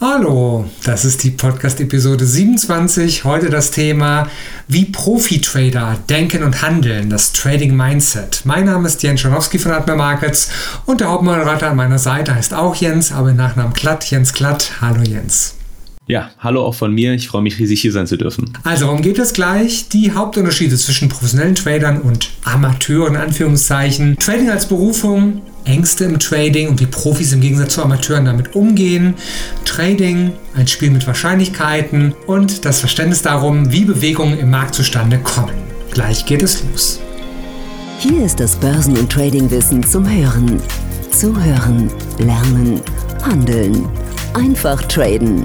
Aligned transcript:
Hallo, 0.00 0.64
das 0.84 1.04
ist 1.04 1.24
die 1.24 1.32
Podcast-Episode 1.32 2.24
27. 2.24 3.24
Heute 3.24 3.50
das 3.50 3.72
Thema, 3.72 4.30
wie 4.68 4.84
Profi-Trader 4.84 5.98
denken 6.08 6.44
und 6.44 6.62
handeln, 6.62 7.10
das 7.10 7.32
Trading 7.32 7.74
Mindset. 7.74 8.42
Mein 8.44 8.66
Name 8.66 8.86
ist 8.86 9.02
Jens 9.02 9.20
Schanowski 9.20 9.58
von 9.58 9.72
Admiral 9.72 9.96
Markets 9.96 10.52
und 10.86 11.00
der 11.00 11.08
Hauptmoderator 11.08 11.70
an 11.70 11.76
meiner 11.76 11.98
Seite 11.98 12.32
heißt 12.32 12.54
auch 12.54 12.76
Jens, 12.76 13.10
aber 13.10 13.30
im 13.30 13.36
Nachnamen 13.36 13.72
Klatt, 13.72 14.08
Jens 14.08 14.32
Klatt. 14.32 14.80
Hallo 14.80 15.02
Jens. 15.02 15.57
Ja, 16.08 16.30
hallo 16.38 16.64
auch 16.64 16.74
von 16.74 16.94
mir. 16.94 17.12
Ich 17.12 17.28
freue 17.28 17.42
mich 17.42 17.58
riesig 17.58 17.82
hier 17.82 17.92
sein 17.92 18.06
zu 18.06 18.16
dürfen. 18.16 18.50
Also, 18.64 18.86
worum 18.86 19.02
geht 19.02 19.18
es 19.18 19.34
gleich? 19.34 19.90
Die 19.90 20.12
Hauptunterschiede 20.12 20.74
zwischen 20.76 21.10
professionellen 21.10 21.54
Tradern 21.54 22.00
und 22.00 22.30
Amateuren, 22.44 23.14
in 23.14 23.20
Anführungszeichen. 23.20 24.16
Trading 24.18 24.48
als 24.48 24.66
Berufung, 24.66 25.42
Ängste 25.66 26.04
im 26.04 26.18
Trading 26.18 26.68
und 26.70 26.80
wie 26.80 26.86
Profis 26.86 27.34
im 27.34 27.42
Gegensatz 27.42 27.74
zu 27.74 27.82
Amateuren 27.82 28.24
damit 28.24 28.54
umgehen. 28.54 29.16
Trading, 29.66 30.32
ein 30.56 30.66
Spiel 30.66 30.90
mit 30.90 31.06
Wahrscheinlichkeiten 31.06 32.14
und 32.26 32.64
das 32.64 32.80
Verständnis 32.80 33.20
darum, 33.20 33.70
wie 33.70 33.84
Bewegungen 33.84 34.38
im 34.38 34.50
Markt 34.50 34.74
zustande 34.74 35.18
kommen. 35.18 35.52
Gleich 35.90 36.24
geht 36.24 36.42
es 36.42 36.64
los. 36.72 37.00
Hier 37.98 38.24
ist 38.24 38.40
das 38.40 38.56
Börsen- 38.56 38.96
und 38.96 39.12
Tradingwissen 39.12 39.82
zum 39.84 40.08
Hören. 40.08 40.58
Zuhören, 41.10 41.90
lernen, 42.18 42.80
handeln. 43.22 43.86
Einfach 44.32 44.80
traden. 44.82 45.44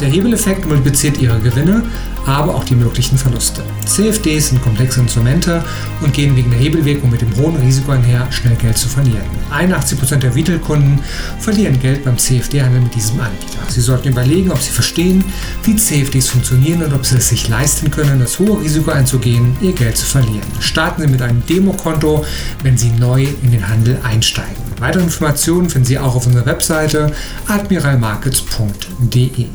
Der 0.00 0.08
Hebeleffekt 0.08 0.66
multipliziert 0.66 1.18
Ihre 1.18 1.40
Gewinne, 1.40 1.82
aber 2.26 2.54
auch 2.54 2.64
die 2.64 2.74
möglichen 2.74 3.18
Verluste. 3.18 3.62
CFDs 3.86 4.48
sind 4.48 4.62
komplexe 4.62 5.00
Instrumente 5.00 5.62
und 6.00 6.12
gehen 6.12 6.36
wegen 6.36 6.50
der 6.50 6.58
Hebelwirkung 6.58 7.10
mit 7.10 7.20
dem 7.20 7.34
hohen 7.36 7.56
Risiko 7.56 7.92
einher, 7.92 8.26
schnell 8.30 8.56
Geld 8.56 8.78
zu 8.78 8.88
verlieren. 8.88 9.24
81% 9.52 10.16
der 10.16 10.34
Retail-Kunden 10.34 11.00
verlieren 11.38 11.78
Geld 11.80 12.04
beim 12.04 12.18
CFD-Handel 12.18 12.82
mit 12.82 12.94
diesem 12.94 13.20
Anbieter. 13.20 13.58
Sie 13.68 13.80
sollten 13.80 14.08
überlegen, 14.08 14.50
ob 14.50 14.58
Sie 14.58 14.70
verstehen, 14.70 15.24
wie 15.64 15.76
CFDs 15.76 16.28
funktionieren 16.28 16.82
und 16.82 16.92
ob 16.92 17.06
Sie 17.06 17.16
es 17.16 17.28
sich 17.28 17.48
leisten 17.48 17.90
können, 17.90 18.20
das 18.20 18.38
hohe 18.38 18.60
Risiko 18.60 18.90
einzugehen, 18.90 19.56
Ihr 19.60 19.72
Geld 19.72 19.96
zu 19.96 20.06
verlieren. 20.06 20.42
Starten 20.60 21.02
Sie 21.02 21.08
mit 21.08 21.22
einem 21.22 21.44
Demokonto, 21.46 22.24
wenn 22.62 22.78
Sie 22.78 22.90
neu 22.90 23.26
in 23.42 23.50
den 23.50 23.68
Handel 23.68 23.98
einsteigen. 24.02 24.54
Weitere 24.80 25.04
Informationen 25.04 25.70
finden 25.70 25.86
Sie 25.86 25.98
auch 25.98 26.14
auf 26.14 26.26
unserer 26.26 26.46
Webseite 26.46 27.12
admiralmarkets.de. 27.46 29.46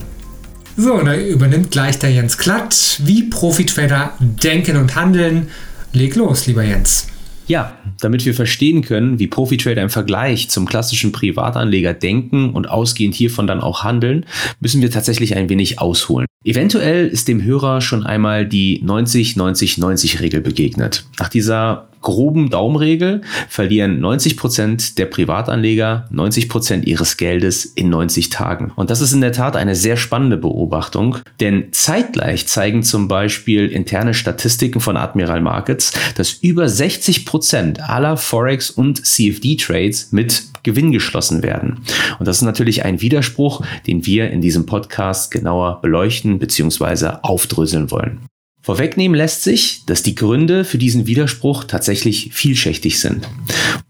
So, 0.82 0.94
und 0.94 1.08
da 1.08 1.16
übernimmt 1.18 1.72
gleich 1.72 2.00
der 2.00 2.10
Jens 2.10 2.38
Klatt. 2.38 3.02
Wie 3.04 3.24
Profi-Trader 3.24 4.14
denken 4.20 4.78
und 4.78 4.96
handeln. 4.96 5.50
Leg 5.92 6.16
los, 6.16 6.48
lieber 6.48 6.64
Jens. 6.64 7.08
Ja, 7.48 7.78
damit 8.00 8.26
wir 8.26 8.34
verstehen 8.34 8.82
können, 8.82 9.20
wie 9.20 9.28
Profi-Trader 9.28 9.82
im 9.82 9.90
Vergleich 9.90 10.50
zum 10.50 10.66
klassischen 10.66 11.12
Privatanleger 11.12 11.94
denken 11.94 12.52
und 12.52 12.70
ausgehend 12.70 13.14
hiervon 13.14 13.46
dann 13.46 13.60
auch 13.60 13.84
handeln, 13.84 14.26
müssen 14.62 14.82
wir 14.82 14.90
tatsächlich 14.90 15.36
ein 15.36 15.50
wenig 15.50 15.80
ausholen. 15.80 16.28
Eventuell 16.46 17.10
ist 17.10 17.28
dem 17.28 17.44
Hörer 17.44 17.82
schon 17.82 18.06
einmal 18.06 18.46
die 18.46 18.82
90-90-90-Regel 18.82 20.40
begegnet. 20.40 21.04
Nach 21.20 21.28
dieser 21.28 21.89
groben 22.02 22.50
Daumenregel 22.50 23.22
verlieren 23.48 24.00
90 24.00 24.38
Prozent 24.38 24.98
der 24.98 25.06
Privatanleger 25.06 26.08
90 26.12 26.50
Prozent 26.50 26.88
ihres 26.88 27.18
Geldes 27.18 27.66
in 27.66 27.90
90 27.90 28.30
Tagen. 28.30 28.72
Und 28.76 28.90
das 28.90 29.02
ist 29.02 29.14
in 29.14 29.22
der 29.22 29.32
Tat 29.32 29.56
eine 29.56 29.76
sehr 29.76 29.98
spannende 29.98 30.38
Beobachtung, 30.38 31.18
denn 31.40 31.70
zeitgleich 31.72 32.48
zeigen 32.48 32.84
zum 32.84 33.08
Beispiel 33.08 33.68
interne 33.68 34.14
Statistiken 34.14 34.80
von 34.80 34.98
Admiral 34.98 35.42
Markets, 35.42 35.94
dass 36.16 36.34
über 36.34 36.70
60 36.70 37.26
Prozent 37.26 37.82
aller 37.82 38.18
Forex- 38.18 38.72
und 38.72 39.06
CFD-Trades 39.06 40.12
mit 40.12 40.44
Gewinn 40.64 40.92
geschlossen 40.92 41.44
werden. 41.44 41.82
Und 42.20 42.28
das 42.28 42.38
ist 42.38 42.44
natürlich 42.44 42.86
ein 42.86 43.02
Widerspruch, 43.02 43.66
den 43.88 44.06
wir 44.06 44.30
in 44.32 44.42
diesem 44.42 44.66
Podcast 44.66 45.32
genauer 45.32 45.82
beleuchten 45.82 46.40
bzw. 46.40 47.18
aufdröseln 47.22 47.92
wollen. 47.92 48.29
Vorwegnehmen 48.62 49.16
lässt 49.16 49.44
sich, 49.44 49.86
dass 49.86 50.04
die 50.04 50.16
Gründe 50.16 50.66
für 50.66 50.78
diesen 50.78 51.08
Widerspruch 51.08 51.64
tatsächlich 51.64 52.32
vielschichtig 52.34 53.00
sind. 53.00 53.28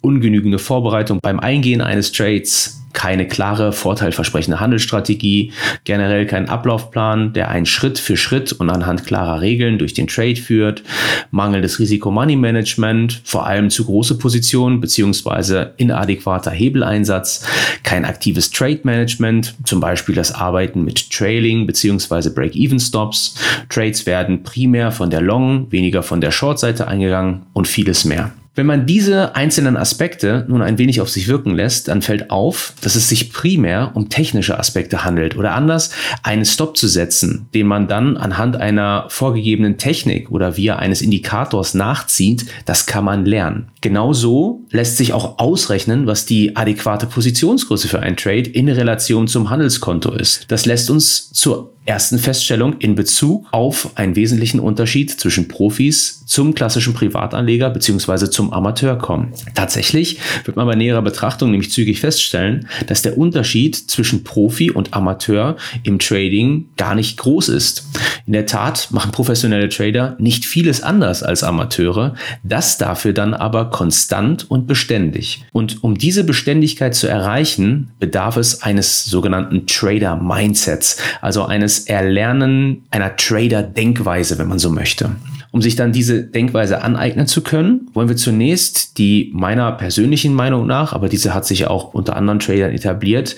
Ungenügende 0.02 0.60
Vorbereitung 0.60 1.20
beim 1.22 1.40
Eingehen 1.40 1.82
eines 1.82 2.12
Trades, 2.12 2.82
keine 3.00 3.30
klare, 3.30 3.72
vorteilversprechende 3.72 4.60
Handelsstrategie, 4.60 5.54
generell 5.86 6.26
kein 6.26 6.50
Ablaufplan, 6.50 7.32
der 7.32 7.48
einen 7.48 7.66
Schritt 7.66 7.98
für 7.98 8.18
Schritt 8.18 8.52
und 8.52 8.70
anhand 8.70 9.06
klarer 9.06 9.40
Regeln 9.40 9.78
durch 9.78 9.94
den 9.94 10.08
Trade 10.08 10.36
führt, 10.36 10.84
mangelndes 11.32 11.80
Risiko-Money-Management, 11.80 13.22
vor 13.24 13.46
allem 13.46 13.70
zu 13.70 13.86
große 13.86 14.18
Positionen 14.18 14.82
beziehungsweise 14.82 15.76
inadäquater 15.78 16.52
Hebeleinsatz, 16.52 17.48
kein 17.84 18.04
aktives 18.04 18.52
Trade-Management, 18.52 19.56
zum 19.64 19.80
Beispiel 19.80 20.16
das 20.16 20.36
Arbeiten 20.36 20.84
mit 20.84 21.10
Trailing 21.10 21.68
beziehungsweise 21.68 22.34
Break-Even-Stops, 22.34 23.36
Trades 23.70 24.08
werden 24.08 24.44
primär 24.44 24.92
von 24.92 25.10
der 25.10 25.22
Long, 25.22 25.72
weniger 25.72 26.04
von 26.04 26.20
der 26.20 26.32
Short-Seite 26.32 26.90
eingegangen 26.90 27.46
und 27.54 27.66
vieles 27.66 28.04
mehr. 28.04 28.34
Wenn 28.60 28.66
man 28.66 28.86
diese 28.86 29.38
einzelnen 29.38 29.78
Aspekte 29.78 30.44
nun 30.50 30.62
ein 30.62 30.78
wenig 30.78 31.00
auf 31.00 31.10
sich 31.10 31.30
wirken 31.30 31.56
lässt, 31.56 31.88
dann 31.88 32.02
fällt 32.02 32.30
auf, 32.30 32.74
dass 32.82 32.96
es 32.96 33.08
sich 33.08 33.32
primär 33.32 33.92
um 33.94 34.10
technische 34.10 34.60
Aspekte 34.60 35.06
handelt 35.06 35.38
oder 35.38 35.54
anders, 35.54 35.92
einen 36.24 36.44
Stop 36.44 36.76
zu 36.76 36.90
setzen, 36.90 37.48
den 37.54 37.68
man 37.68 37.88
dann 37.88 38.18
anhand 38.18 38.58
einer 38.58 39.06
vorgegebenen 39.08 39.78
Technik 39.78 40.30
oder 40.30 40.58
via 40.58 40.76
eines 40.76 41.02
Indikators 41.02 41.74
nachzieht, 41.74 42.48
das 42.66 42.86
kann 42.86 43.06
man 43.06 43.26
lernen. 43.26 43.70
Genauso 43.80 44.66
lässt 44.72 44.98
sich 44.98 45.14
auch 45.14 45.40
ausrechnen, 45.40 46.06
was 46.06 46.26
die 46.26 46.58
adäquate 46.58 47.06
Positionsgröße 47.06 47.88
für 47.88 48.02
ein 48.02 48.18
Trade 48.18 48.50
in 48.50 48.68
Relation 48.68 49.30
zum 49.30 49.50
Handelskonto 49.50 50.12
ist. 50.12 50.52
Das 50.52 50.66
lässt 50.66 50.90
uns 50.90 51.32
zur 51.32 51.72
ersten 51.90 52.20
Feststellung 52.20 52.76
in 52.78 52.94
Bezug 52.94 53.48
auf 53.52 53.90
einen 53.96 54.16
wesentlichen 54.16 54.60
Unterschied 54.60 55.10
zwischen 55.20 55.48
Profis 55.48 56.24
zum 56.28 56.54
klassischen 56.54 56.94
Privatanleger 56.94 57.72
bzw. 57.72 58.30
zum 58.30 58.54
Amateur 58.54 58.96
kommen. 58.96 59.34
Tatsächlich 59.56 60.20
wird 60.46 60.56
man 60.56 60.68
bei 60.68 60.76
näherer 60.76 61.02
Betrachtung 61.02 61.50
nämlich 61.50 61.72
zügig 61.72 62.00
feststellen, 62.00 62.68
dass 62.86 63.02
der 63.02 63.18
Unterschied 63.18 63.76
zwischen 63.76 64.24
Profi 64.24 64.70
und 64.70 64.94
Amateur 64.94 65.58
im 65.82 65.98
Trading 65.98 66.68
gar 66.78 66.94
nicht 66.94 67.18
groß 67.18 67.50
ist. 67.50 67.88
In 68.28 68.34
der 68.34 68.46
Tat 68.46 68.90
machen 68.92 69.12
professionelle 69.12 69.70
Trader 69.70 70.16
nicht 70.20 70.46
vieles 70.46 70.84
anders 70.84 71.24
als 71.24 71.42
Amateure, 71.42 72.14
das 72.44 72.78
dafür 72.78 73.14
dann 73.14 73.34
aber 73.34 73.72
konstant 73.72 74.46
und 74.52 74.68
beständig. 74.68 75.44
Und 75.52 75.84
um 75.84 75.98
diese 75.98 76.24
Beständigkeit 76.24 76.94
zu 76.94 77.08
erreichen, 77.08 77.90
bedarf 78.00 78.38
es 78.38 78.62
eines 78.62 79.06
sogenannten 79.06 79.66
Trader-Mindsets, 79.66 80.98
also 81.22 81.46
eines 81.46 81.79
Erlernen 81.84 82.84
einer 82.92 83.16
Trader-Denkweise, 83.16 84.38
wenn 84.38 84.48
man 84.48 84.60
so 84.60 84.70
möchte. 84.70 85.12
Um 85.52 85.64
sich 85.64 85.76
dann 85.76 85.92
diese 85.92 86.24
Denkweise 86.24 86.84
aneignen 86.84 87.26
zu 87.26 87.42
können, 87.42 87.90
wollen 87.94 88.08
wir 88.08 88.16
zunächst 88.16 89.00
die 89.00 89.32
meiner 89.34 89.72
persönlichen 89.72 90.34
Meinung 90.36 90.68
nach, 90.68 90.94
aber 90.94 91.10
diese 91.10 91.34
hat 91.34 91.46
sich 91.46 91.66
auch 91.66 91.96
unter 91.96 92.16
anderen 92.16 92.40
Tradern 92.40 92.72
etabliert, 92.72 93.36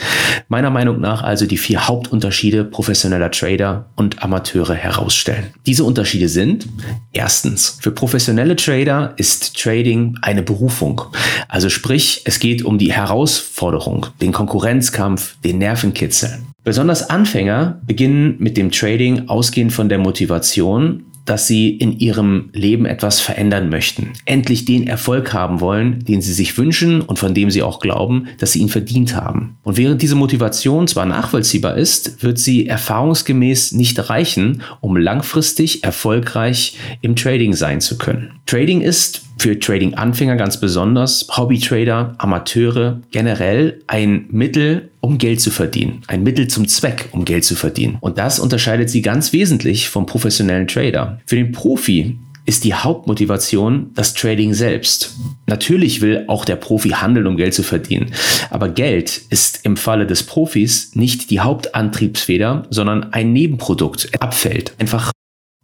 meiner 0.49 0.69
Meinung 0.71 0.99
nach 0.99 1.23
also 1.23 1.45
die 1.45 1.57
vier 1.57 1.87
Hauptunterschiede 1.87 2.65
professioneller 2.65 3.31
Trader 3.31 3.85
und 3.95 4.21
Amateure 4.23 4.75
herausstellen. 4.75 5.53
Diese 5.65 5.85
Unterschiede 5.85 6.27
sind 6.27 6.67
erstens, 7.13 7.77
für 7.79 7.91
professionelle 7.91 8.57
Trader 8.57 9.13
ist 9.15 9.57
Trading 9.57 10.17
eine 10.21 10.43
Berufung. 10.43 11.01
Also 11.47 11.69
sprich, 11.69 12.23
es 12.25 12.39
geht 12.39 12.65
um 12.65 12.77
die 12.77 12.91
Herausforderung, 12.91 14.07
den 14.19 14.33
Konkurrenzkampf, 14.33 15.37
den 15.45 15.59
Nervenkitzel. 15.59 16.39
Besonders 16.63 17.09
Anfänger 17.09 17.81
beginnen 17.85 18.35
mit 18.37 18.55
dem 18.55 18.71
Trading 18.71 19.29
ausgehend 19.29 19.73
von 19.73 19.89
der 19.89 19.97
Motivation, 19.97 21.05
dass 21.25 21.47
sie 21.47 21.69
in 21.69 21.99
ihrem 21.99 22.49
Leben 22.53 22.85
etwas 22.85 23.19
verändern 23.19 23.69
möchten. 23.69 24.13
Endlich 24.25 24.65
den 24.65 24.87
Erfolg 24.87 25.33
haben 25.33 25.59
wollen, 25.59 26.03
den 26.05 26.21
sie 26.21 26.33
sich 26.33 26.57
wünschen 26.57 27.01
und 27.01 27.19
von 27.19 27.33
dem 27.33 27.51
sie 27.51 27.61
auch 27.61 27.79
glauben, 27.79 28.27
dass 28.39 28.53
sie 28.53 28.59
ihn 28.59 28.69
verdient 28.69 29.15
haben. 29.15 29.57
Und 29.63 29.77
während 29.77 30.01
diese 30.01 30.15
Motivation 30.15 30.87
zwar 30.87 31.05
nachvollziehbar 31.05 31.77
ist, 31.77 32.23
wird 32.23 32.39
sie 32.39 32.67
erfahrungsgemäß 32.67 33.73
nicht 33.73 34.09
reichen, 34.09 34.63
um 34.81 34.97
langfristig 34.97 35.83
erfolgreich 35.83 36.77
im 37.01 37.15
Trading 37.15 37.53
sein 37.53 37.81
zu 37.81 37.97
können. 37.97 38.33
Trading 38.45 38.81
ist 38.81 39.21
für 39.37 39.59
Trading-Anfänger 39.59 40.35
ganz 40.35 40.59
besonders, 40.59 41.27
Hobby-Trader, 41.35 42.15
Amateure 42.17 43.01
generell 43.11 43.81
ein 43.87 44.25
Mittel, 44.29 44.89
um 44.99 45.17
Geld 45.17 45.41
zu 45.41 45.51
verdienen. 45.51 46.01
Ein 46.07 46.23
Mittel 46.23 46.47
zum 46.47 46.67
Zweck, 46.67 47.09
um 47.11 47.25
Geld 47.25 47.43
zu 47.43 47.55
verdienen. 47.55 47.97
Und 48.01 48.17
das 48.17 48.39
unterscheidet 48.39 48.89
sie 48.89 49.01
ganz 49.01 49.33
wesentlich 49.33 49.89
vom 49.89 50.05
professionellen 50.05 50.67
Trader. 50.67 51.19
Für 51.25 51.37
den 51.37 51.51
Profi 51.51 52.19
ist 52.45 52.63
die 52.63 52.73
Hauptmotivation 52.73 53.91
das 53.93 54.13
Trading 54.13 54.53
selbst. 54.53 55.15
Natürlich 55.47 56.01
will 56.01 56.25
auch 56.27 56.43
der 56.43 56.55
Profi 56.55 56.89
handeln, 56.89 57.27
um 57.27 57.37
Geld 57.37 57.53
zu 57.53 57.63
verdienen. 57.63 58.11
Aber 58.49 58.69
Geld 58.69 59.21
ist 59.29 59.63
im 59.63 59.77
Falle 59.77 60.07
des 60.07 60.23
Profis 60.23 60.95
nicht 60.95 61.29
die 61.29 61.39
Hauptantriebsfeder, 61.39 62.63
sondern 62.69 63.13
ein 63.13 63.31
Nebenprodukt, 63.31 64.09
abfällt. 64.19 64.73
Einfach 64.79 65.11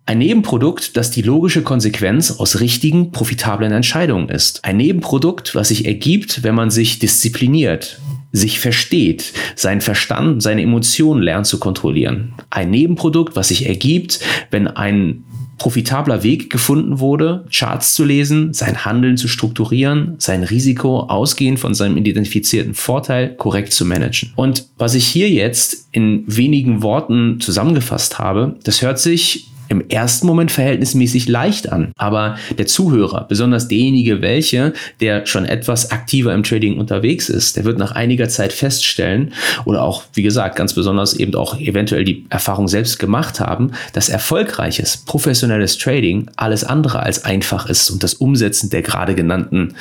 ein 0.07 0.19
Nebenprodukt, 0.19 0.95
das 0.95 1.11
die 1.11 1.21
logische 1.21 1.63
Konsequenz 1.63 2.31
aus 2.31 2.61
richtigen, 2.61 3.11
profitablen 3.11 3.73
Entscheidungen 3.73 4.29
ist. 4.29 4.63
Ein 4.63 4.77
Nebenprodukt, 4.77 5.53
was 5.53 5.67
sich 5.67 5.85
ergibt, 5.85 6.43
wenn 6.43 6.55
man 6.55 6.71
sich 6.71 6.99
diszipliniert, 6.99 7.99
sich 8.31 8.59
versteht, 8.59 9.33
seinen 9.55 9.81
Verstand, 9.81 10.41
seine 10.41 10.61
Emotionen 10.61 11.21
lernt 11.21 11.45
zu 11.45 11.59
kontrollieren. 11.59 12.33
Ein 12.49 12.71
Nebenprodukt, 12.71 13.35
was 13.35 13.49
sich 13.49 13.67
ergibt, 13.67 14.21
wenn 14.49 14.67
ein 14.67 15.25
profitabler 15.57 16.23
Weg 16.23 16.49
gefunden 16.49 16.99
wurde, 16.99 17.45
Charts 17.51 17.93
zu 17.93 18.05
lesen, 18.05 18.53
sein 18.53 18.85
Handeln 18.85 19.17
zu 19.17 19.27
strukturieren, 19.27 20.15
sein 20.19 20.43
Risiko 20.43 21.01
ausgehend 21.01 21.59
von 21.59 21.73
seinem 21.73 21.97
identifizierten 21.97 22.75
Vorteil 22.75 23.35
korrekt 23.35 23.73
zu 23.73 23.83
managen. 23.83 24.31
Und 24.37 24.67
was 24.77 24.93
ich 24.93 25.05
hier 25.05 25.29
jetzt 25.29 25.89
in 25.91 26.23
wenigen 26.27 26.81
Worten 26.81 27.41
zusammengefasst 27.41 28.19
habe, 28.19 28.55
das 28.63 28.81
hört 28.81 28.99
sich 28.99 29.47
im 29.69 29.89
ersten 29.89 30.27
Moment 30.27 30.51
verhältnismäßig 30.51 31.27
leicht 31.27 31.71
an. 31.71 31.91
Aber 31.97 32.37
der 32.57 32.67
Zuhörer, 32.67 33.25
besonders 33.27 33.67
derjenige, 33.67 34.21
welche, 34.21 34.73
der 34.99 35.25
schon 35.25 35.45
etwas 35.45 35.91
aktiver 35.91 36.33
im 36.33 36.43
Trading 36.43 36.79
unterwegs 36.79 37.29
ist, 37.29 37.57
der 37.57 37.65
wird 37.65 37.77
nach 37.77 37.91
einiger 37.91 38.29
Zeit 38.29 38.53
feststellen 38.53 39.33
oder 39.65 39.83
auch, 39.83 40.03
wie 40.13 40.23
gesagt, 40.23 40.55
ganz 40.55 40.73
besonders 40.73 41.13
eben 41.13 41.35
auch 41.35 41.59
eventuell 41.59 42.03
die 42.03 42.25
Erfahrung 42.29 42.67
selbst 42.67 42.99
gemacht 42.99 43.39
haben, 43.39 43.71
dass 43.93 44.09
erfolgreiches, 44.09 44.97
professionelles 44.97 45.77
Trading 45.77 46.29
alles 46.35 46.63
andere 46.63 47.01
als 47.01 47.25
einfach 47.25 47.69
ist 47.69 47.89
und 47.89 48.03
das 48.03 48.15
Umsetzen 48.15 48.69
der 48.69 48.81
gerade 48.81 49.15
genannten 49.15 49.75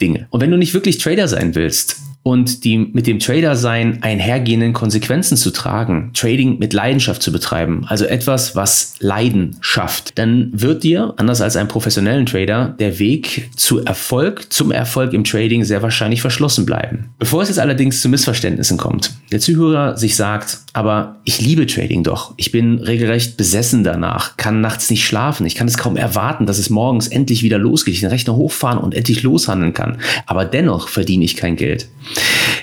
Dinge. 0.00 0.26
Und 0.30 0.40
wenn 0.40 0.50
du 0.50 0.56
nicht 0.56 0.74
wirklich 0.74 0.98
Trader 0.98 1.28
sein 1.28 1.54
willst, 1.54 1.96
und 2.22 2.64
die 2.64 2.78
mit 2.78 3.06
dem 3.06 3.18
Trader-Sein 3.18 3.98
einhergehenden 4.02 4.72
Konsequenzen 4.72 5.36
zu 5.36 5.50
tragen, 5.50 6.10
Trading 6.14 6.58
mit 6.58 6.72
Leidenschaft 6.72 7.22
zu 7.22 7.32
betreiben, 7.32 7.84
also 7.88 8.04
etwas, 8.04 8.54
was 8.54 8.94
Leiden 9.00 9.56
schafft, 9.60 10.18
dann 10.18 10.50
wird 10.52 10.84
dir, 10.84 11.14
anders 11.16 11.40
als 11.40 11.56
einem 11.56 11.68
professionellen 11.68 12.26
Trader, 12.26 12.76
der 12.78 12.98
Weg 12.98 13.50
zu 13.56 13.84
Erfolg, 13.84 14.52
zum 14.52 14.70
Erfolg 14.70 15.12
im 15.12 15.24
Trading 15.24 15.64
sehr 15.64 15.82
wahrscheinlich 15.82 16.20
verschlossen 16.20 16.64
bleiben. 16.64 17.10
Bevor 17.18 17.42
es 17.42 17.48
jetzt 17.48 17.58
allerdings 17.58 18.00
zu 18.00 18.08
Missverständnissen 18.08 18.78
kommt, 18.78 19.12
der 19.32 19.40
Zuhörer 19.40 19.96
sich 19.96 20.14
sagt, 20.14 20.58
aber 20.74 21.16
ich 21.24 21.40
liebe 21.40 21.66
Trading 21.66 22.04
doch, 22.04 22.34
ich 22.36 22.52
bin 22.52 22.78
regelrecht 22.78 23.36
besessen 23.36 23.82
danach, 23.82 24.36
kann 24.36 24.60
nachts 24.60 24.90
nicht 24.90 25.04
schlafen, 25.04 25.44
ich 25.44 25.56
kann 25.56 25.66
es 25.66 25.76
kaum 25.76 25.96
erwarten, 25.96 26.46
dass 26.46 26.58
es 26.58 26.70
morgens 26.70 27.08
endlich 27.08 27.42
wieder 27.42 27.58
losgeht, 27.58 27.94
ich 27.94 28.00
den 28.00 28.10
Rechner 28.10 28.36
hochfahren 28.36 28.78
und 28.78 28.94
endlich 28.94 29.22
loshandeln 29.22 29.72
kann, 29.72 29.98
aber 30.26 30.44
dennoch 30.44 30.88
verdiene 30.88 31.24
ich 31.24 31.36
kein 31.36 31.56
Geld. 31.56 31.88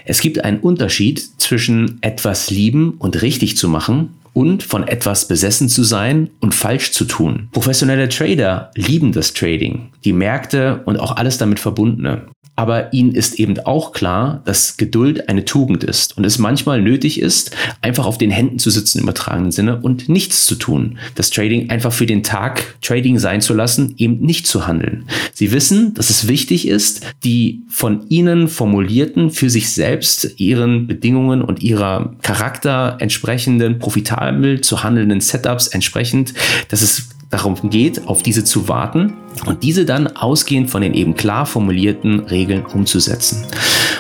Es 0.06 0.22
gibt 0.22 0.44
einen 0.44 0.60
Unterschied 0.60 1.22
zwischen 1.40 2.00
etwas 2.02 2.50
lieben 2.50 2.94
und 3.00 3.22
richtig 3.22 3.58
zu 3.58 3.70
machen 3.70 4.16
und 4.34 4.64
von 4.64 4.88
etwas 4.88 5.28
besessen 5.28 5.70
zu 5.70 5.84
sein 5.84 6.30
und 6.40 6.56
falsch 6.56 6.92
zu 6.92 7.06
tun. 7.06 7.50
Professionelle 7.52 8.10
Trader 8.10 8.72
lieben 8.76 9.12
das 9.12 9.34
Trading, 9.34 9.90
die 10.06 10.14
Märkte 10.14 10.82
und 10.86 10.98
auch 10.98 11.18
alles 11.18 11.38
damit 11.38 11.60
verbundene. 11.60 12.28
Aber 12.60 12.92
ihnen 12.92 13.16
ist 13.16 13.40
eben 13.40 13.58
auch 13.62 13.94
klar, 13.94 14.42
dass 14.44 14.76
Geduld 14.76 15.30
eine 15.30 15.46
Tugend 15.46 15.86
ist 15.86 16.18
und 16.18 16.26
es 16.26 16.40
manchmal 16.40 16.82
nötig 16.82 17.22
ist, 17.22 17.52
einfach 17.82 18.06
auf 18.06 18.18
den 18.18 18.32
Händen 18.32 18.60
zu 18.60 18.70
sitzen 18.70 18.98
im 18.98 19.06
übertragenen 19.06 19.54
Sinne 19.54 19.80
und 19.82 20.10
nichts 20.10 20.46
zu 20.46 20.56
tun. 20.56 20.98
Das 21.16 21.30
Trading 21.30 21.70
einfach 21.70 21.94
für 21.94 22.06
den 22.06 22.22
Tag 22.22 22.76
Trading 22.82 23.18
sein 23.18 23.40
zu 23.40 23.54
lassen, 23.54 23.94
eben 23.96 24.20
nicht 24.20 24.46
zu 24.46 24.68
handeln. 24.68 25.06
Sie 25.32 25.54
wissen, 25.54 25.94
dass 25.94 26.10
es 26.10 26.28
wichtig 26.28 26.68
ist, 26.68 27.06
die 27.24 27.62
von 27.70 28.06
ihnen 28.10 28.50
formulierten, 28.50 29.30
für 29.30 29.50
sich 29.50 29.70
selbst 29.70 30.34
ihren 30.36 30.86
Bedingungen 30.86 31.42
und 31.42 31.64
ihrer 31.64 32.18
Charakter 32.24 32.98
entsprechenden, 33.00 33.80
profitabel 33.80 34.60
zu 34.60 34.84
handelnden 34.84 35.22
Setups 35.22 35.68
entsprechend, 35.68 36.34
dass 36.68 36.82
es 36.82 37.08
darum 37.30 37.70
geht, 37.70 38.08
auf 38.08 38.24
diese 38.24 38.44
zu 38.44 38.68
warten 38.68 39.14
und 39.46 39.64
diese 39.64 39.86
dann 39.86 40.08
ausgehend 40.08 40.70
von 40.70 40.82
den 40.82 40.94
eben 40.94 41.16
klar 41.16 41.46
formulierten 41.46 42.22
Regeln 42.22 42.66
umzusetzen. 42.66 43.46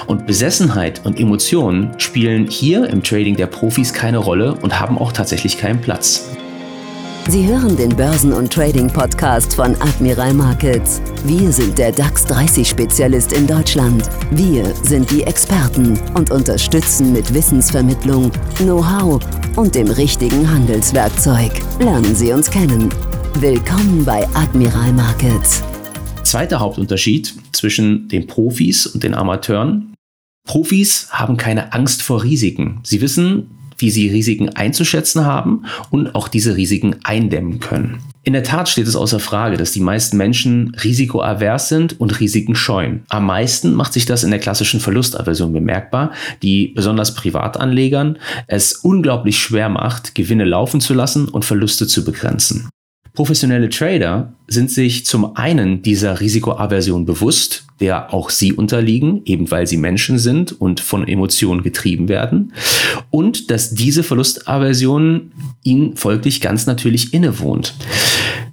Und 0.07 0.25
Besessenheit 0.25 1.05
und 1.05 1.19
Emotionen 1.19 1.91
spielen 1.99 2.47
hier 2.47 2.89
im 2.89 3.03
Trading 3.03 3.35
der 3.35 3.47
Profis 3.47 3.93
keine 3.93 4.17
Rolle 4.17 4.55
und 4.55 4.79
haben 4.79 4.97
auch 4.97 5.11
tatsächlich 5.11 5.57
keinen 5.57 5.81
Platz. 5.81 6.29
Sie 7.27 7.45
hören 7.45 7.77
den 7.77 7.95
Börsen- 7.95 8.33
und 8.33 8.51
Trading-Podcast 8.51 9.53
von 9.53 9.75
Admiral 9.81 10.33
Markets. 10.33 10.99
Wir 11.25 11.51
sind 11.51 11.77
der 11.77 11.91
DAX 11.91 12.25
30-Spezialist 12.25 13.33
in 13.33 13.45
Deutschland. 13.45 14.09
Wir 14.31 14.65
sind 14.83 15.11
die 15.11 15.21
Experten 15.23 15.99
und 16.15 16.31
unterstützen 16.31 17.13
mit 17.13 17.31
Wissensvermittlung, 17.31 18.31
Know-how 18.57 19.19
und 19.57 19.75
dem 19.75 19.91
richtigen 19.91 20.49
Handelswerkzeug. 20.49 21.51
Lernen 21.79 22.15
Sie 22.15 22.33
uns 22.33 22.49
kennen 22.49 22.89
Willkommen 23.35 24.03
bei 24.03 24.27
Admiral 24.33 24.91
Markets. 24.91 25.63
Zweiter 26.23 26.59
Hauptunterschied 26.59 27.33
zwischen 27.53 28.09
den 28.09 28.27
Profis 28.27 28.85
und 28.85 29.03
den 29.03 29.13
Amateuren. 29.13 29.93
Profis 30.45 31.07
haben 31.11 31.37
keine 31.37 31.71
Angst 31.71 32.01
vor 32.01 32.23
Risiken. 32.23 32.81
Sie 32.83 32.99
wissen, 32.99 33.49
wie 33.77 33.91
sie 33.91 34.09
Risiken 34.09 34.49
einzuschätzen 34.49 35.25
haben 35.25 35.63
und 35.89 36.15
auch 36.15 36.27
diese 36.27 36.57
Risiken 36.57 36.97
eindämmen 37.03 37.59
können. 37.59 37.99
In 38.23 38.33
der 38.33 38.43
Tat 38.43 38.67
steht 38.67 38.87
es 38.87 38.97
außer 38.97 39.21
Frage, 39.21 39.55
dass 39.55 39.71
die 39.71 39.79
meisten 39.79 40.17
Menschen 40.17 40.75
risikoavers 40.83 41.69
sind 41.69 41.99
und 41.99 42.19
Risiken 42.19 42.55
scheuen. 42.55 43.05
Am 43.07 43.25
meisten 43.25 43.73
macht 43.73 43.93
sich 43.93 44.05
das 44.05 44.23
in 44.23 44.31
der 44.31 44.39
klassischen 44.39 44.81
Verlustaversion 44.81 45.53
bemerkbar, 45.53 46.11
die 46.43 46.73
besonders 46.75 47.15
Privatanlegern 47.15 48.17
es 48.47 48.73
unglaublich 48.73 49.39
schwer 49.39 49.69
macht, 49.69 50.13
Gewinne 50.13 50.43
laufen 50.43 50.81
zu 50.81 50.93
lassen 50.93 51.29
und 51.29 51.45
Verluste 51.45 51.87
zu 51.87 52.03
begrenzen. 52.03 52.69
Professionelle 53.19 53.67
Trader 53.67 54.31
sind 54.47 54.71
sich 54.71 55.05
zum 55.05 55.35
einen 55.35 55.81
dieser 55.81 56.21
Risikoaversion 56.21 57.03
bewusst, 57.03 57.65
der 57.81 58.13
auch 58.13 58.29
sie 58.29 58.53
unterliegen, 58.53 59.23
eben 59.25 59.51
weil 59.51 59.67
sie 59.67 59.75
Menschen 59.75 60.17
sind 60.17 60.53
und 60.53 60.79
von 60.79 61.05
Emotionen 61.05 61.61
getrieben 61.61 62.07
werden, 62.07 62.53
und 63.09 63.51
dass 63.51 63.71
diese 63.73 64.03
Verlustaversion 64.03 65.33
ihnen 65.63 65.97
folglich 65.97 66.39
ganz 66.39 66.65
natürlich 66.65 67.13
innewohnt. 67.13 67.73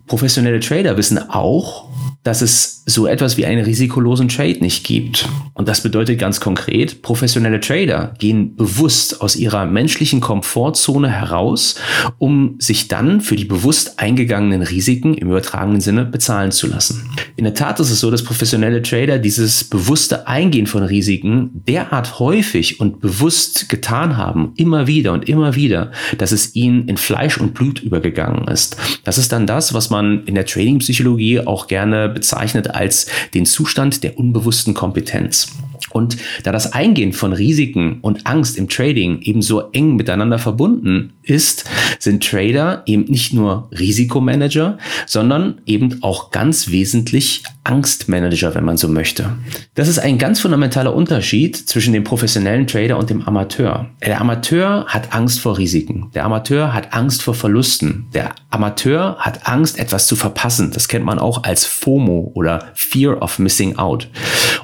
Professionelle 0.08 0.58
Trader 0.58 0.96
wissen 0.96 1.18
auch, 1.30 1.88
dass 2.26 2.42
es 2.42 2.82
so 2.86 3.06
etwas 3.06 3.36
wie 3.36 3.46
einen 3.46 3.64
risikolosen 3.64 4.28
Trade 4.28 4.58
nicht 4.60 4.84
gibt. 4.84 5.28
Und 5.54 5.68
das 5.68 5.80
bedeutet 5.80 6.18
ganz 6.18 6.40
konkret, 6.40 7.02
professionelle 7.02 7.60
Trader 7.60 8.14
gehen 8.18 8.56
bewusst 8.56 9.20
aus 9.20 9.36
ihrer 9.36 9.64
menschlichen 9.64 10.20
Komfortzone 10.20 11.08
heraus, 11.08 11.76
um 12.18 12.56
sich 12.58 12.88
dann 12.88 13.20
für 13.20 13.36
die 13.36 13.44
bewusst 13.44 14.00
eingegangenen 14.00 14.62
Risiken 14.62 15.14
im 15.14 15.28
übertragenen 15.28 15.80
Sinne 15.80 16.04
bezahlen 16.04 16.50
zu 16.50 16.66
lassen. 16.66 17.08
In 17.36 17.44
der 17.44 17.54
Tat 17.54 17.78
ist 17.78 17.90
es 17.90 18.00
so, 18.00 18.10
dass 18.10 18.24
professionelle 18.24 18.82
Trader 18.82 19.18
dieses 19.18 19.64
bewusste 19.64 20.26
Eingehen 20.26 20.66
von 20.66 20.82
Risiken 20.82 21.50
derart 21.68 22.18
häufig 22.18 22.80
und 22.80 23.00
bewusst 23.00 23.68
getan 23.68 24.16
haben, 24.16 24.52
immer 24.56 24.86
wieder 24.88 25.12
und 25.12 25.28
immer 25.28 25.54
wieder, 25.54 25.92
dass 26.18 26.32
es 26.32 26.56
ihnen 26.56 26.88
in 26.88 26.96
Fleisch 26.96 27.38
und 27.38 27.54
Blut 27.54 27.80
übergegangen 27.80 28.48
ist. 28.48 28.76
Das 29.04 29.18
ist 29.18 29.30
dann 29.32 29.46
das, 29.46 29.74
was 29.74 29.90
man 29.90 30.24
in 30.24 30.34
der 30.34 30.46
Trading-Psychologie 30.46 31.40
auch 31.40 31.68
gerne 31.68 32.15
bezeichnet 32.16 32.74
als 32.74 33.06
den 33.34 33.46
Zustand 33.46 34.02
der 34.02 34.18
unbewussten 34.18 34.74
Kompetenz. 34.74 35.52
Und 35.92 36.16
da 36.42 36.50
das 36.50 36.72
Eingehen 36.72 37.12
von 37.12 37.32
Risiken 37.32 38.00
und 38.00 38.26
Angst 38.26 38.56
im 38.56 38.68
Trading 38.68 39.20
ebenso 39.22 39.70
eng 39.70 39.94
miteinander 39.96 40.38
verbunden 40.38 41.12
ist, 41.22 41.64
sind 41.98 42.26
Trader 42.26 42.82
eben 42.86 43.04
nicht 43.04 43.32
nur 43.32 43.68
Risikomanager, 43.78 44.78
sondern 45.06 45.60
eben 45.66 46.02
auch 46.02 46.30
ganz 46.30 46.70
wesentlich 46.70 47.44
Angstmanager, 47.66 48.54
wenn 48.54 48.64
man 48.64 48.76
so 48.76 48.88
möchte. 48.88 49.32
Das 49.74 49.88
ist 49.88 49.98
ein 49.98 50.18
ganz 50.18 50.40
fundamentaler 50.40 50.94
Unterschied 50.94 51.56
zwischen 51.56 51.92
dem 51.92 52.04
professionellen 52.04 52.66
Trader 52.66 52.96
und 52.96 53.10
dem 53.10 53.22
Amateur. 53.22 53.90
Der 54.04 54.20
Amateur 54.20 54.86
hat 54.86 55.12
Angst 55.12 55.40
vor 55.40 55.58
Risiken. 55.58 56.10
Der 56.14 56.24
Amateur 56.24 56.72
hat 56.72 56.94
Angst 56.94 57.22
vor 57.22 57.34
Verlusten. 57.34 58.06
Der 58.14 58.34
Amateur 58.50 59.16
hat 59.18 59.46
Angst, 59.46 59.78
etwas 59.78 60.06
zu 60.06 60.16
verpassen. 60.16 60.70
Das 60.70 60.88
kennt 60.88 61.04
man 61.04 61.18
auch 61.18 61.42
als 61.42 61.66
FOMO 61.66 62.30
oder 62.34 62.70
Fear 62.74 63.20
of 63.20 63.38
Missing 63.38 63.76
Out. 63.76 64.08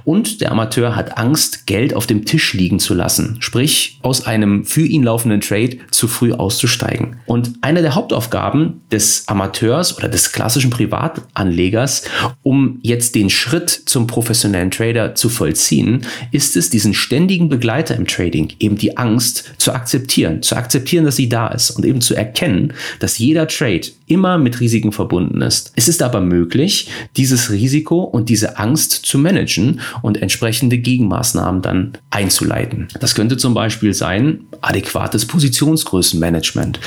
Und 0.04 0.40
der 0.40 0.52
Amateur 0.52 0.96
hat 0.96 1.18
Angst, 1.18 1.66
Geld 1.66 1.94
auf 1.94 2.06
dem 2.06 2.24
Tisch 2.24 2.54
liegen 2.54 2.78
zu 2.78 2.94
lassen. 2.94 3.36
Sprich, 3.40 3.98
aus 4.02 4.26
einem 4.26 4.64
für 4.64 4.86
ihn 4.86 5.02
laufenden 5.02 5.40
Trade 5.40 5.78
zu 5.90 6.08
früh 6.08 6.32
auszusteigen. 6.32 7.20
Und 7.26 7.52
eine 7.60 7.82
der 7.82 7.94
Hauptaufgaben 7.94 8.80
des 8.90 9.28
Amateurs 9.28 9.96
oder 9.96 10.08
des 10.08 10.32
klassischen 10.32 10.70
Privatanlegers, 10.70 12.04
um 12.42 12.78
jetzt 12.92 13.14
den 13.14 13.30
Schritt 13.30 13.70
zum 13.70 14.06
professionellen 14.06 14.70
Trader 14.70 15.14
zu 15.14 15.28
vollziehen, 15.28 16.06
ist 16.30 16.56
es, 16.56 16.70
diesen 16.70 16.94
ständigen 16.94 17.48
Begleiter 17.48 17.96
im 17.96 18.06
Trading, 18.06 18.52
eben 18.58 18.76
die 18.76 18.96
Angst 18.96 19.52
zu 19.58 19.72
akzeptieren, 19.72 20.42
zu 20.42 20.56
akzeptieren, 20.56 21.04
dass 21.04 21.16
sie 21.16 21.28
da 21.28 21.48
ist 21.48 21.70
und 21.70 21.84
eben 21.84 22.00
zu 22.00 22.14
erkennen, 22.14 22.74
dass 23.00 23.18
jeder 23.18 23.48
Trade 23.48 23.88
immer 24.06 24.36
mit 24.36 24.60
Risiken 24.60 24.92
verbunden 24.92 25.40
ist. 25.40 25.72
Es 25.74 25.88
ist 25.88 26.02
aber 26.02 26.20
möglich, 26.20 26.88
dieses 27.16 27.50
Risiko 27.50 28.02
und 28.02 28.28
diese 28.28 28.58
Angst 28.58 28.92
zu 28.92 29.18
managen 29.18 29.80
und 30.02 30.20
entsprechende 30.20 30.76
Gegenmaßnahmen 30.78 31.62
dann 31.62 31.92
einzuleiten. 32.10 32.88
Das 33.00 33.14
könnte 33.14 33.38
zum 33.38 33.54
Beispiel 33.54 33.94
sein, 33.94 34.40
adäquates 34.60 35.24
Positionsgrößenmanagement. 35.26 36.78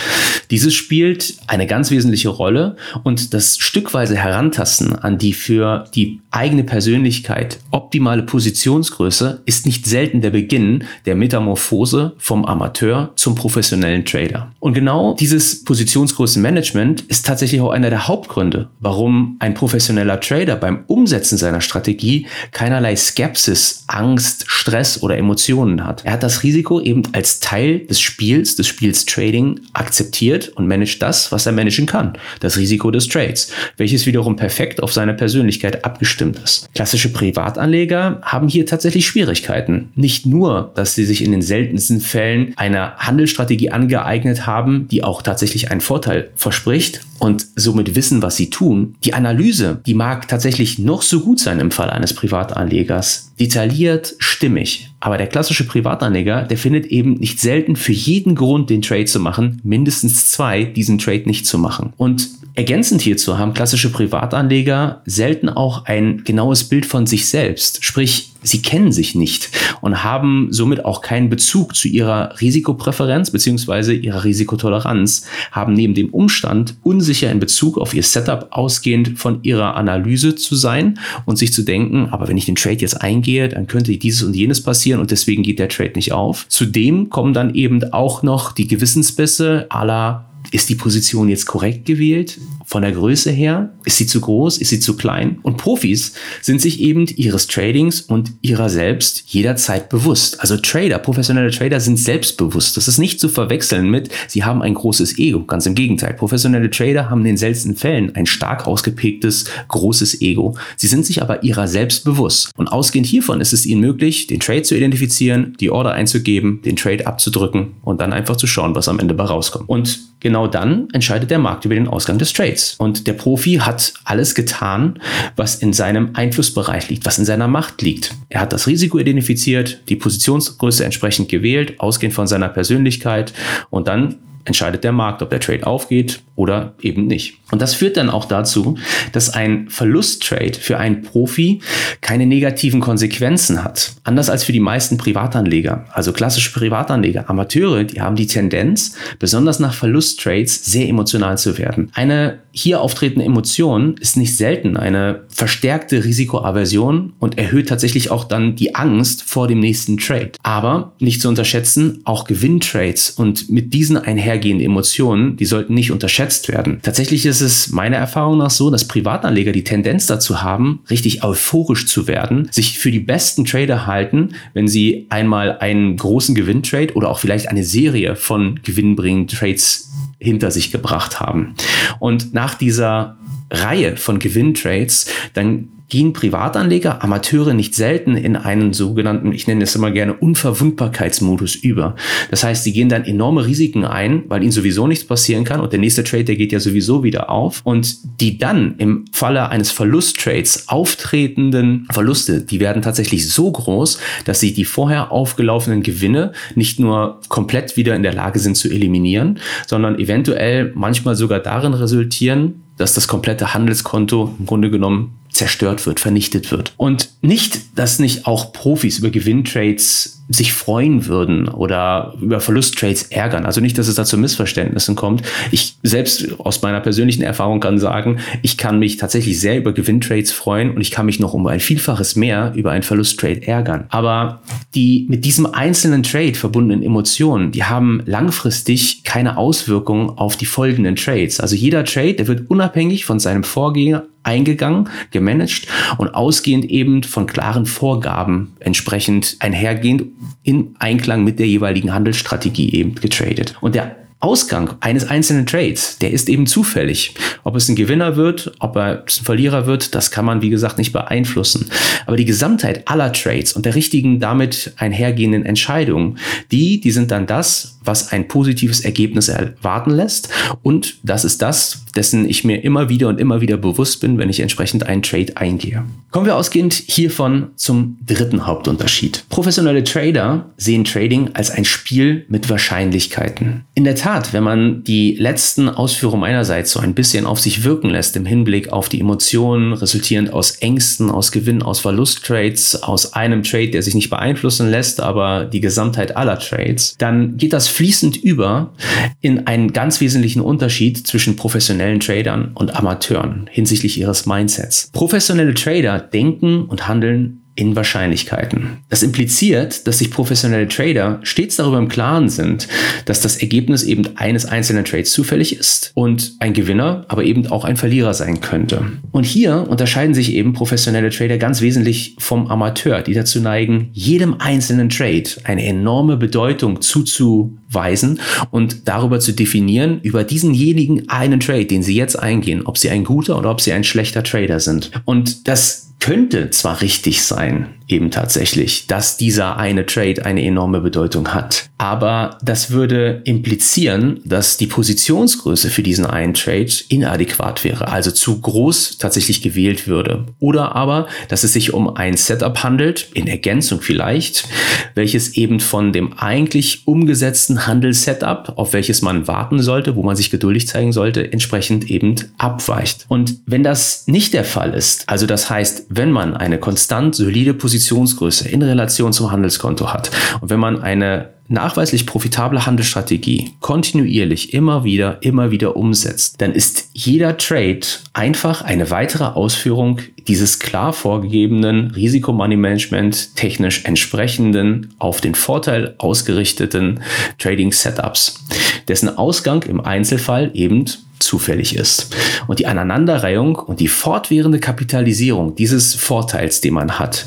Dieses 0.52 0.76
spielt 0.76 1.36
eine 1.48 1.66
ganz 1.66 1.90
wesentliche 1.90 2.30
Rolle 2.30 2.76
und 3.04 3.34
das 3.34 3.58
stückweise 3.58 4.16
Herantasten 4.16 4.96
an 4.96 5.18
die 5.18 5.34
für 5.34 5.86
die 5.96 6.20
eigene 6.32 6.64
Persönlichkeit 6.64 7.60
optimale 7.72 8.24
Positionsgröße 8.24 9.42
ist 9.46 9.66
nicht 9.66 9.86
selten 9.86 10.22
der 10.22 10.32
Beginn 10.32 10.84
der 11.06 11.16
Metamorphose 11.16 12.14
vom 12.18 12.46
Amateur 12.46 13.14
zum 13.16 13.36
professionellen 13.36 14.04
Trader. 14.04 14.52
Und 14.60 14.74
genau 14.74 15.16
dieses 15.18 15.64
Positionsgrößenmanagement 15.64 17.02
ist 17.02 17.25
tatsächlich 17.25 17.62
auch 17.62 17.72
einer 17.72 17.90
der 17.90 18.08
Hauptgründe, 18.08 18.70
warum 18.80 19.38
ein 19.40 19.54
professioneller 19.54 20.20
Trader 20.20 20.58
beim 20.58 20.84
Umsetzen 20.88 21.38
seiner 21.38 21.62
Strategie 21.62 22.28
keinerlei 22.52 22.96
Skepsis, 22.96 23.86
Angst, 23.88 24.46
Stress 24.48 25.02
oder 25.02 25.18
Emotionen 25.18 25.86
hat. 25.86 26.04
Er 26.04 26.14
hat 26.14 26.24
das 26.24 26.44
Risiko 26.44 26.82
eben 26.82 27.04
als 27.14 27.40
Teil 27.40 27.80
des 27.80 28.02
Spiels, 28.02 28.56
des 28.58 28.68
Spiels 28.68 29.06
Trading 29.06 29.62
akzeptiert 29.74 30.50
und 30.50 30.68
managt 30.68 31.02
das, 31.02 31.32
was 31.32 31.46
er 31.46 31.54
managen 31.54 31.86
kann. 31.86 32.14
Das 32.42 32.58
Risiko 32.58 32.92
des 32.92 33.08
Trades, 33.08 33.52
welches 33.78 34.06
wiederum 34.06 34.36
perfekt 34.36 34.84
auf 34.84 34.92
seine 34.92 35.14
Persönlichkeit 35.14 35.85
abgestimmt 35.86 36.39
ist. 36.44 36.68
Klassische 36.74 37.13
Privatanleger 37.13 38.20
haben 38.22 38.48
hier 38.48 38.65
tatsächlich 38.65 39.06
Schwierigkeiten. 39.08 39.92
Nicht 39.96 40.25
nur, 40.25 40.72
dass 40.75 40.96
sie 40.96 41.06
sich 41.06 41.24
in 41.24 41.32
den 41.32 41.42
seltensten 41.42 42.01
Fällen 42.01 42.54
eine 42.58 42.96
Handelsstrategie 42.98 43.72
angeeignet 43.72 44.46
haben, 44.48 44.88
die 44.89 45.04
auch 45.04 45.22
tatsächlich 45.22 45.72
einen 45.72 45.82
Vorteil 45.82 46.32
verspricht 46.36 47.01
und 47.25 47.48
somit 47.55 47.96
wissen, 47.96 48.22
was 48.22 48.36
sie 48.36 48.51
tun. 48.51 48.96
Die 49.03 49.15
Analyse, 49.15 49.82
die 49.86 49.96
mag 49.96 50.27
tatsächlich 50.27 50.77
noch 50.77 51.01
so 51.01 51.22
gut 51.22 51.39
sein 51.39 51.60
im 51.60 51.72
Fall 51.72 51.89
eines 51.89 52.13
Privatanlegers. 52.13 53.34
Detailliert, 53.39 54.13
stimmig. 54.20 54.91
Aber 55.00 55.17
der 55.17 55.25
klassische 55.25 55.65
Privatanleger, 55.65 56.44
der 56.44 56.58
findet 56.58 56.86
eben 56.86 57.15
nicht 57.15 57.39
selten 57.39 57.75
für 57.75 57.94
jeden 57.94 58.36
Grund, 58.36 58.70
den 58.70 58.84
Trade 58.84 59.05
zu 59.05 59.20
machen, 59.20 59.60
mindestens 59.63 60.29
zwei, 60.29 60.65
diesen 60.65 61.00
Trade 61.00 61.24
nicht 61.25 61.48
zu 61.48 61.58
machen. 61.58 61.94
Und 61.98 62.29
ergänzend 62.53 63.01
hierzu 63.01 63.39
haben 63.39 63.55
klassische 63.55 63.91
Privatanleger 63.91 65.01
selten 65.05 65.50
auch 65.50 65.86
ein 65.86 66.24
genaues 66.25 66.65
Bild 66.65 66.86
von 66.86 67.08
sich 67.08 67.27
selbst. 67.27 67.84
Sprich, 67.84 68.35
sie 68.46 68.62
kennen 68.62 68.92
sich 68.92 69.16
nicht 69.16 69.50
und 69.82 70.04
haben 70.04 70.48
somit 70.52 70.86
auch 70.86 71.02
keinen 71.02 71.30
Bezug 71.30 71.75
zu 71.75 71.88
ihrer 71.88 72.40
Risikopräferenz 72.40 73.32
bzw. 73.32 73.94
ihrer 73.96 74.24
Risikotoleranz, 74.24 75.25
haben 75.52 75.74
neben 75.74 75.94
dem 75.94 76.10
Umstand, 76.10 76.75
unsicher 76.84 77.32
in 77.32 77.40
Bezug 77.40 77.78
auf 77.78 77.94
ihr 77.94 78.04
Setup 78.04 78.48
ausgehend 78.52 79.18
von 79.20 79.40
ihrer 79.44 79.75
Analyse 79.75 80.36
zu 80.36 80.56
sein 80.56 81.00
und 81.25 81.38
sich 81.38 81.52
zu 81.52 81.64
denken, 81.64 82.10
aber 82.12 82.28
wenn 82.28 82.38
ich 82.38 82.46
den 82.46 82.56
Trade 82.56 82.78
jetzt 82.78 83.02
eingehe, 83.02 83.50
dann 83.50 83.68
könnte 83.68 83.98
dieses 83.98 84.24
und 84.24 84.36
jenes 84.36 84.62
passieren 84.62 85.02
und 85.02 85.12
deswegen 85.12 85.44
geht 85.44 85.60
der 85.60 85.70
Trade 85.70 85.94
nicht 85.96 86.12
auf. 86.12 86.46
Zudem 86.50 87.10
kommen 87.10 87.34
dann 87.34 87.56
eben 87.56 87.84
auch 87.94 88.24
noch 88.24 88.52
die 88.52 88.68
Gewissensbisse 88.68 89.66
aller 89.70 90.25
ist 90.52 90.70
die 90.70 90.75
Position 90.75 91.30
jetzt 91.30 91.46
korrekt 91.46 91.86
gewählt? 91.86 92.40
Von 92.65 92.81
der 92.81 92.91
Größe 92.91 93.31
her? 93.31 93.74
Ist 93.86 93.98
sie 93.98 94.07
zu 94.07 94.19
groß? 94.22 94.57
Ist 94.57 94.69
sie 94.69 94.79
zu 94.79 94.98
klein? 94.98 95.39
Und 95.43 95.57
Profis 95.57 96.13
sind 96.41 96.62
sich 96.62 96.81
eben 96.81 97.05
ihres 97.05 97.48
Tradings 97.48 98.01
und 98.01 98.31
ihrer 98.41 98.69
selbst 98.69 99.24
jederzeit 99.27 99.89
bewusst. 99.89 100.41
Also 100.41 100.57
Trader, 100.57 100.98
professionelle 100.98 101.51
Trader 101.51 101.79
sind 101.79 101.98
selbstbewusst. 101.98 102.75
Das 102.75 102.88
ist 102.88 102.98
nicht 102.98 103.19
zu 103.19 103.29
verwechseln 103.29 103.89
mit, 103.89 104.10
sie 104.27 104.43
haben 104.43 104.62
ein 104.62 104.74
großes 104.74 105.19
Ego. 105.19 105.43
Ganz 105.43 105.65
im 105.65 105.75
Gegenteil. 105.75 106.13
Professionelle 106.13 106.69
Trader 106.69 107.10
haben 107.10 107.19
in 107.19 107.25
den 107.25 107.38
seltensten 107.38 107.75
Fällen 107.75 108.15
ein 108.15 108.25
stark 108.25 108.65
ausgeprägtes, 108.67 109.45
großes 109.67 110.22
Ego. 110.22 110.57
Sie 110.75 110.88
sind 110.88 111.05
sich 111.05 111.22
aber 111.22 111.43
ihrer 111.43 111.67
selbst 111.67 112.03
bewusst. 112.03 112.50
Und 112.57 112.67
ausgehend 112.67 113.07
hiervon 113.07 113.41
ist 113.41 113.53
es 113.53 113.65
ihnen 113.65 113.81
möglich, 113.81 114.27
den 114.27 114.39
Trade 114.39 114.63
zu 114.63 114.75
identifizieren, 114.75 115.55
die 115.60 115.69
Order 115.69 115.93
einzugeben, 115.93 116.62
den 116.63 116.75
Trade 116.75 117.05
abzudrücken 117.05 117.75
und 117.84 118.01
dann 118.01 118.13
einfach 118.13 118.38
zu 118.38 118.48
schauen, 118.48 118.75
was 118.75 118.88
am 118.88 119.00
Ende 119.00 119.13
bei 119.13 119.24
rauskommt. 119.24 119.69
Und 119.69 120.00
genau 120.19 120.48
dann 120.48 120.88
entscheidet 120.93 121.29
der 121.29 121.39
Markt 121.39 121.65
über 121.65 121.75
den 121.75 121.88
Ausgang 121.88 122.17
des 122.17 122.34
Trades. 122.34 122.55
Und 122.78 123.08
der 123.08 123.14
Profi 123.14 123.56
hat 123.56 123.94
alles 124.04 124.36
getan, 124.36 125.00
was 125.36 125.56
in 125.56 125.74
seinem 125.74 126.12
Einflussbereich 126.14 126.90
liegt, 126.90 127.06
was 127.06 127.20
in 127.20 127.26
seiner 127.26 127.48
Macht 127.48 127.82
liegt. 127.82 128.14
Er 128.30 128.42
hat 128.42 128.54
das 128.54 128.68
Risiko 128.68 128.98
identifiziert, 129.00 129.82
die 129.90 129.96
Positionsgröße 129.96 130.84
entsprechend 130.84 131.30
gewählt, 131.30 131.80
ausgehend 131.80 132.14
von 132.14 132.28
seiner 132.28 132.50
Persönlichkeit 132.50 133.34
und 133.70 133.88
dann 133.88 134.16
entscheidet 134.46 134.84
der 134.84 134.92
Markt, 134.92 135.22
ob 135.22 135.32
der 135.32 135.40
Trade 135.40 135.66
aufgeht 135.66 136.22
oder 136.36 136.76
eben 136.82 137.08
nicht. 137.08 137.40
Und 137.56 137.62
das 137.62 137.74
führt 137.74 137.96
dann 137.96 138.10
auch 138.10 138.26
dazu, 138.26 138.78
dass 139.14 139.30
ein 139.30 139.70
Verlusttrade 139.70 140.60
für 140.60 140.78
einen 140.78 141.04
Profi 141.04 141.62
keine 142.02 142.26
negativen 142.26 142.82
Konsequenzen 142.82 143.64
hat. 143.64 143.94
Anders 144.04 144.30
als 144.30 144.44
für 144.44 144.52
die 144.52 144.60
meisten 144.60 144.98
Privatanleger. 144.98 145.86
Also 145.94 146.12
klassische 146.12 146.52
Privatanleger, 146.52 147.30
Amateure, 147.30 147.86
die 147.86 148.02
haben 148.02 148.18
die 148.18 148.28
Tendenz, 148.28 148.98
besonders 149.20 149.62
nach 149.62 149.74
Verlusttrades 149.74 150.66
sehr 150.66 150.90
emotional 150.90 151.38
zu 151.38 151.58
werden. 151.58 151.92
Eine 151.94 152.40
hier 152.52 152.82
auftretende 152.82 153.26
Emotion 153.26 153.96
ist 154.02 154.18
nicht 154.18 154.36
selten 154.36 154.76
eine 154.76 155.24
verstärkte 155.30 156.04
Risikoaversion 156.04 157.14
und 157.20 157.38
erhöht 157.38 157.70
tatsächlich 157.70 158.12
auch 158.12 158.26
dann 158.26 158.58
die 158.58 158.76
Angst 158.76 159.24
vor 159.24 159.48
dem 159.48 159.62
nächsten 159.62 159.98
Trade. 159.98 160.32
Aber 160.44 160.94
nicht 161.00 161.22
zu 161.22 161.30
unterschätzen, 161.30 162.02
auch 162.04 162.26
Gewinntrades 162.26 163.12
und 163.12 163.50
mit 163.50 163.74
diesen 163.74 163.98
einhergehenden 163.98 164.66
Emotionen, 164.66 165.38
die 165.38 165.46
sollten 165.46 165.74
nicht 165.74 165.92
unterschätzt 165.92 166.50
werden. 166.50 166.80
Tatsächlich 166.82 167.26
ist 167.26 167.42
es 167.46 167.72
meiner 167.72 167.98
Erfahrung 167.98 168.40
nach 168.40 168.50
so, 168.50 168.70
dass 168.70 168.88
Privatanleger 168.88 169.54
die 169.54 169.64
Tendenz 169.64 170.06
dazu 170.06 170.42
haben, 170.42 170.82
richtig 170.90 171.24
euphorisch 171.24 171.88
zu 171.88 172.08
werden, 172.08 172.50
sich 172.52 172.78
für 172.78 172.92
die 172.92 173.00
besten 173.00 173.46
Trader 173.46 173.88
halten, 173.88 174.36
wenn 174.54 174.68
sie 174.68 175.06
einmal 175.10 175.60
einen 175.60 175.96
großen 175.96 176.36
Gewinntrade 176.36 176.94
oder 176.96 177.10
auch 177.10 177.20
vielleicht 177.20 177.48
eine 177.48 177.64
Serie 177.64 178.16
von 178.16 178.60
gewinnbringenden 178.64 179.38
Trades 179.38 179.92
hinter 180.20 180.52
sich 180.52 180.72
gebracht 180.72 181.20
haben. 181.20 181.56
Und 182.00 182.34
nach 182.34 182.56
dieser 182.56 183.18
Reihe 183.52 183.96
von 183.96 184.20
Gewinntrades, 184.20 185.08
dann 185.34 185.70
gehen 185.88 186.13
Privatanleger, 186.13 187.04
Amateure 187.04 187.54
nicht 187.54 187.75
selten 187.75 188.18
in 188.18 188.36
einen 188.36 188.74
sogenannten, 188.74 189.32
ich 189.32 189.48
nenne 189.48 189.63
es 189.63 189.75
immer 189.75 189.92
gerne, 189.92 190.13
Unverwundbarkeitsmodus 190.13 191.56
über. 191.56 191.96
Das 192.32 192.44
heißt, 192.44 192.63
sie 192.63 192.74
gehen 192.74 192.89
dann 192.89 193.06
enorme 193.06 193.46
Risiken 193.46 193.86
ein, 193.86 194.24
weil 194.27 194.42
ihnen 194.42 194.51
sowieso 194.51 194.88
nichts 194.88 195.06
passieren 195.06 195.44
kann 195.44 195.62
und 195.62 195.72
der 195.72 195.80
nächste 195.80 196.04
Trade, 196.04 196.25
der 196.25 196.36
geht 196.36 196.51
ja 196.51 196.60
sowieso 196.60 197.04
wieder 197.04 197.30
auf. 197.30 197.62
Und 197.63 198.20
die 198.20 198.38
dann 198.38 198.75
im 198.77 199.06
Falle 199.12 199.50
eines 199.50 199.72
Verlusttrades 199.72 200.70
auftretenden 200.70 201.88
Verluste, 201.92 202.42
die 202.42 202.60
werden 202.60 202.82
tatsächlich 202.82 203.30
so 203.32 203.51
groß, 203.51 204.00
dass 204.25 204.39
sie 204.39 204.54
die 204.54 204.65
vorher 204.65 205.12
aufgelaufenen 205.12 205.84
Gewinne 205.84 206.32
nicht 206.56 206.80
nur 206.80 207.20
komplett 207.30 207.77
wieder 207.77 207.96
in 207.96 208.04
der 208.04 208.13
Lage 208.13 208.39
sind 208.39 208.58
zu 208.58 208.70
eliminieren, 208.70 209.39
sondern 209.68 210.00
eventuell 210.00 210.72
manchmal 210.75 211.15
sogar 211.15 211.39
darin 211.39 211.74
resultieren, 211.74 212.62
dass 212.77 212.94
das 212.94 213.08
komplette 213.08 213.54
Handelskonto 213.54 214.36
im 214.38 214.46
Grunde 214.46 214.70
genommen 214.70 215.15
zerstört 215.36 215.86
wird, 215.86 216.00
vernichtet 216.00 216.51
wird. 216.51 216.74
Und 216.77 217.10
nicht, 217.22 217.77
dass 217.77 218.00
nicht 218.00 218.25
auch 218.25 218.54
Profis 218.54 219.00
über 219.00 219.10
Gewinntrades 219.10 220.24
sich 220.27 220.54
freuen 220.54 221.06
würden 221.06 221.48
oder 221.50 222.15
über 222.20 222.39
Verlusttrades 222.39 223.04
ärgern. 223.04 223.46
Also 223.46 223.62
nicht, 223.62 223.77
dass 223.77 223.88
es 223.88 223.96
da 223.96 224.06
zu 224.06 224.18
Missverständnissen 224.18 224.96
kommt. 224.96 225.22
Ich 225.51 225.75
selbst 225.84 226.39
aus 226.39 226.63
meiner 226.63 226.80
persönlichen 226.80 227.22
Erfahrung 227.22 227.60
kann 227.60 227.77
sagen, 227.77 228.20
ich 228.42 228.58
kann 228.58 228.80
mich 228.80 228.98
tatsächlich 228.98 229.39
sehr 229.39 229.58
über 229.58 229.72
Gewinntrades 229.72 230.32
freuen 230.32 230.72
und 230.72 230.82
ich 230.82 230.89
kann 230.89 231.06
mich 231.06 231.20
noch 231.20 231.34
um 231.34 231.46
ein 231.46 231.60
Vielfaches 231.60 232.15
mehr 232.15 232.54
über 232.56 232.72
einen 232.72 232.82
Verlusttrade 232.82 233.46
ärgern. 233.46 233.86
Aber 233.89 234.42
die 234.74 235.06
mit 235.10 235.25
diesem 235.25 235.46
einzelnen 235.46 236.01
Trade 236.01 236.34
verbundenen 236.34 236.82
Emotionen, 236.82 237.51
die 237.51 237.65
haben 237.65 238.01
langfristig 238.06 239.04
keine 239.04 239.38
Auswirkungen 239.38 240.10
auf 240.10 240.38
die 240.38 240.48
folgenden 240.48 240.96
Trades. 240.96 241.39
Also 241.39 241.56
jeder 241.56 241.84
Trade, 241.84 242.15
der 242.15 242.27
wird 242.27 242.50
unabhängig 242.50 243.06
von 243.06 243.20
seinem 243.20 243.44
Vorgänger 243.44 244.06
eingegangen, 244.25 244.89
gemanagt 245.12 245.67
und 245.98 246.13
ausgehend 246.13 246.65
eben 246.65 247.03
von 247.03 247.27
klaren 247.27 247.65
Vorgaben 247.65 248.55
entsprechend 248.60 249.38
einhergehend 249.39 250.03
in 250.44 250.75
Einklang 250.79 251.24
mit 251.24 251.39
der 251.39 251.48
jeweiligen 251.48 251.94
Handelsstrategie 251.94 252.74
eben 252.74 252.96
getradet. 252.96 253.55
Und 253.62 253.75
der 253.75 253.96
Ausgang 254.25 254.75
eines 254.79 255.08
einzelnen 255.08 255.46
Trades, 255.46 256.00
der 256.00 256.12
ist 256.12 256.29
eben 256.29 256.48
zufällig. 256.48 257.13
Ob 257.44 257.55
es 257.55 257.70
ein 257.70 257.75
Gewinner 257.75 258.15
wird, 258.15 258.53
ob 258.60 258.75
er 258.75 259.03
ein 259.03 259.08
Verlierer 259.08 259.67
wird, 259.67 259.94
das 259.94 260.10
kann 260.10 260.25
man, 260.25 260.41
wie 260.41 260.50
gesagt, 260.50 260.79
nicht 260.79 260.94
beeinflussen. 260.94 261.70
Aber 262.08 262.17
die 262.17 262.25
Gesamtheit 262.25 262.88
aller 262.88 263.13
Trades 263.13 263.53
und 263.53 263.67
der 263.67 263.75
richtigen 263.75 264.20
damit 264.20 264.74
einhergehenden 264.77 265.46
Entscheidungen, 265.46 266.17
die, 266.51 266.79
die 266.79 266.91
sind 266.91 267.12
dann 267.12 267.27
das, 267.27 267.75
was 267.86 268.12
ein 268.12 268.27
positives 268.27 268.82
Ergebnis 268.82 269.30
erwarten 269.30 269.92
lässt. 269.92 270.30
Und 270.62 270.98
das 271.04 271.25
ist 271.25 271.42
das, 271.42 271.84
dessen 271.96 272.27
ich 272.30 272.44
mir 272.44 272.63
immer 272.63 272.89
wieder 272.89 273.08
und 273.08 273.20
immer 273.20 273.42
wieder 273.42 273.58
bewusst 273.58 274.01
bin, 274.01 274.18
wenn 274.18 274.30
ich 274.30 274.39
entsprechend 274.39 274.86
einen 274.86 275.01
Trade 275.01 275.38
eingehe. 275.38 275.84
Kommen 276.12 276.25
wir 276.25 276.36
ausgehend 276.36 276.74
hiervon 276.74 277.48
zum 277.56 277.98
dritten 278.06 278.46
Hauptunterschied. 278.46 279.25
Professionelle 279.30 279.84
Trader 279.84 280.50
sehen 280.58 280.84
Trading 280.86 281.32
als 281.34 281.51
ein 281.51 281.65
Spiel 281.65 282.25
mit 282.30 282.50
Wahrscheinlichkeiten. 282.50 283.65
In 283.74 283.84
der 283.84 283.96
Tat, 283.96 284.34
wenn 284.34 284.44
man 284.44 284.84
die 284.84 285.15
letzten 285.15 285.68
Ausführungen 285.68 286.22
meinerseits 286.22 286.72
so 286.72 286.80
ein 286.80 286.94
bisschen 286.94 287.25
auf 287.25 287.39
sich 287.39 287.63
wirken 287.63 287.89
lässt 287.89 288.15
im 288.15 288.25
Hinblick 288.25 288.72
auf 288.72 288.89
die 288.89 289.00
Emotionen, 289.00 289.74
resultierend 289.74 290.32
aus 290.32 290.51
Ängsten, 290.51 291.12
aus 291.12 291.32
Gewinn, 291.32 291.62
aus 291.62 291.80
Verlusttrades, 291.80 292.82
aus 292.82 293.13
einem 293.13 293.44
Trade, 293.44 293.72
der 293.72 293.84
sich 293.84 293.96
nicht 293.96 294.10
beeinflussen 294.10 294.70
lässt, 294.70 295.01
aber 295.01 295.46
die 295.46 295.62
Gesamtheit 295.62 296.15
aller 296.15 296.39
Trades, 296.39 296.96
dann 296.98 297.38
geht 297.38 297.54
das 297.54 297.68
fließend 297.75 298.15
über 298.15 298.74
in 299.20 299.48
einen 299.48 299.74
ganz 299.74 300.00
wesentlichen 300.00 300.41
Unterschied 300.41 301.05
zwischen 301.05 301.36
professionellen 301.36 302.00
Tradern 302.00 302.51
und 302.55 302.75
Amateuren 302.75 303.50
hinsichtlich 303.51 304.00
ihres 304.00 304.25
Mindsets. 304.25 304.89
Professionelle 304.94 305.53
Trader 305.53 306.00
denken 306.00 306.65
und 306.65 306.88
handeln 306.88 307.45
in 307.56 307.76
Wahrscheinlichkeiten. 307.76 308.78
Das 308.90 309.02
impliziert, 309.02 309.88
dass 309.88 310.00
sich 310.00 310.12
professionelle 310.12 310.68
Trader 310.68 311.20
stets 311.24 311.56
darüber 311.56 311.78
im 311.78 311.88
Klaren 311.88 312.28
sind, 312.28 312.68
dass 313.06 313.22
das 313.22 313.38
Ergebnis 313.38 313.84
eben 313.84 314.18
eines 314.18 314.46
einzelnen 314.46 314.84
Trades 314.84 315.12
zufällig 315.12 315.58
ist 315.58 315.92
und 315.94 316.34
ein 316.40 316.54
Gewinner, 316.54 317.06
aber 317.08 317.24
eben 317.24 317.48
auch 317.48 317.64
ein 317.64 317.78
Verlierer 317.78 318.14
sein 318.14 318.42
könnte. 318.42 318.86
Und 319.12 319.26
hier 319.26 319.68
unterscheiden 319.70 320.14
sich 320.14 320.34
eben 320.34 320.54
professionelle 320.54 321.10
Trader 321.10 321.38
ganz 321.38 321.62
wesentlich 321.62 322.16
vom 322.20 322.48
Amateur, 322.48 323.02
die 323.02 323.14
dazu 323.14 323.40
neigen, 323.40 323.90
jedem 323.94 324.36
einzelnen 324.40 324.90
Trade 324.90 325.30
eine 325.46 325.66
enorme 325.66 326.18
Bedeutung 326.18 326.82
zuzuweisen 326.82 328.20
und 328.52 328.88
darüber 328.88 329.22
zu 329.22 329.32
definieren, 329.32 330.02
über 330.02 330.26
diesenjenigen 330.26 331.08
einen 331.08 331.40
Trade, 331.40 331.66
den 331.66 331.84
sie 331.84 331.96
jetzt 331.96 332.20
eingehen, 332.20 332.64
ob 332.66 332.78
sie 332.78 332.90
ein 332.90 333.06
guter 333.06 333.38
oder 333.38 333.52
ob 333.52 333.62
sie 333.62 333.72
ein 333.72 333.86
schlechter 333.86 334.24
Trader 334.24 334.60
sind. 334.60 334.92
Und 335.06 335.48
das 335.48 335.85
könnte 336.00 336.50
zwar 336.50 336.82
richtig 336.82 337.24
sein, 337.24 337.75
eben 337.88 338.10
tatsächlich, 338.10 338.88
dass 338.88 339.18
dieser 339.18 339.58
eine 339.58 339.86
Trade 339.86 340.25
eine 340.25 340.44
enorme 340.44 340.82
Bedeutung 340.82 341.34
hat. 341.34 341.70
Aber 341.77 342.38
das 342.42 342.72
würde 342.72 343.22
implizieren, 343.25 344.22
dass 344.25 344.58
die 344.58 344.68
Positionsgröße 344.68 345.70
für 345.70 345.84
diesen 345.84 346.06
einen 346.06 346.34
Trade 346.34 346.72
inadäquat 346.89 347.63
wäre, 347.63 347.89
also 347.89 348.12
zu 348.12 348.42
groß 348.42 348.98
tatsächlich 348.98 349.42
gewählt 349.42 349.88
würde. 349.88 350.25
Oder 350.39 350.75
aber, 350.75 351.08
dass 351.27 351.44
es 351.44 351.54
sich 351.54 351.74
um 351.74 351.96
ein 351.96 352.18
Setup 352.18 352.63
handelt, 352.63 353.10
in 353.13 353.27
Ergänzung 353.27 353.82
vielleicht, 353.82 354.48
welches 354.96 355.36
eben 355.36 355.60
von 355.60 355.94
dem 355.94 356.13
eigentlich 356.13 356.88
umgesetzten 356.88 357.68
Handelssetup, 357.68 358.54
auf 358.56 358.74
welches 358.74 359.01
man 359.01 359.27
warten 359.27 359.62
sollte, 359.62 359.96
wo 359.96 360.04
man 360.04 360.15
sich 360.15 360.32
geduldig 360.32 360.68
zeigen 360.68 360.92
sollte, 360.92 361.32
entsprechend 361.32 361.89
eben 361.92 362.15
abweicht. 362.38 363.06
Und 363.10 363.42
wenn 363.46 363.63
das 363.63 364.08
nicht 364.08 364.34
der 364.34 364.46
Fall 364.46 364.74
ist, 364.74 365.08
also 365.08 365.27
das 365.27 365.50
heißt, 365.50 365.88
wenn 365.89 366.12
man 366.12 366.36
eine 366.36 366.58
konstant 366.58 367.15
solide 367.15 367.54
Position 367.54 367.75
Positionsgröße 367.75 368.48
in 368.48 368.62
Relation 368.62 369.12
zum 369.12 369.32
Handelskonto 369.32 369.91
hat. 369.91 370.10
Und 370.39 370.50
wenn 370.50 370.62
man 370.62 370.82
eine 370.82 371.32
nachweislich 371.50 372.05
profitable 372.05 372.65
Handelsstrategie 372.65 373.51
kontinuierlich 373.60 374.53
immer 374.53 374.86
wieder, 374.86 375.17
immer 375.22 375.51
wieder 375.51 375.75
umsetzt, 375.75 376.41
dann 376.41 376.53
ist 376.53 376.89
jeder 376.94 377.38
Trade 377.38 377.82
einfach 378.13 378.62
eine 378.62 378.89
weitere 378.91 379.25
Ausführung 379.25 380.00
dieses 380.27 380.60
klar 380.60 380.94
vorgegebenen 380.94 381.91
Risikomoney-Management 381.91 383.36
technisch 383.36 383.84
entsprechenden, 383.84 384.94
auf 384.98 385.20
den 385.20 385.36
Vorteil 385.36 385.96
ausgerichteten 385.98 387.01
Trading-Setups, 387.38 388.46
dessen 388.88 389.15
Ausgang 389.17 389.63
im 389.63 389.82
Einzelfall 389.82 390.50
eben 390.53 390.86
zufällig 391.25 391.75
ist. 391.75 392.15
Und 392.48 392.60
die 392.60 392.67
Aneinanderreihung 392.67 393.55
und 393.55 393.79
die 393.79 393.88
fortwährende 393.88 394.60
Kapitalisierung 394.60 395.55
dieses 395.55 395.96
Vorteils, 395.96 396.62
den 396.62 396.74
man 396.74 397.00
hat, 397.00 397.25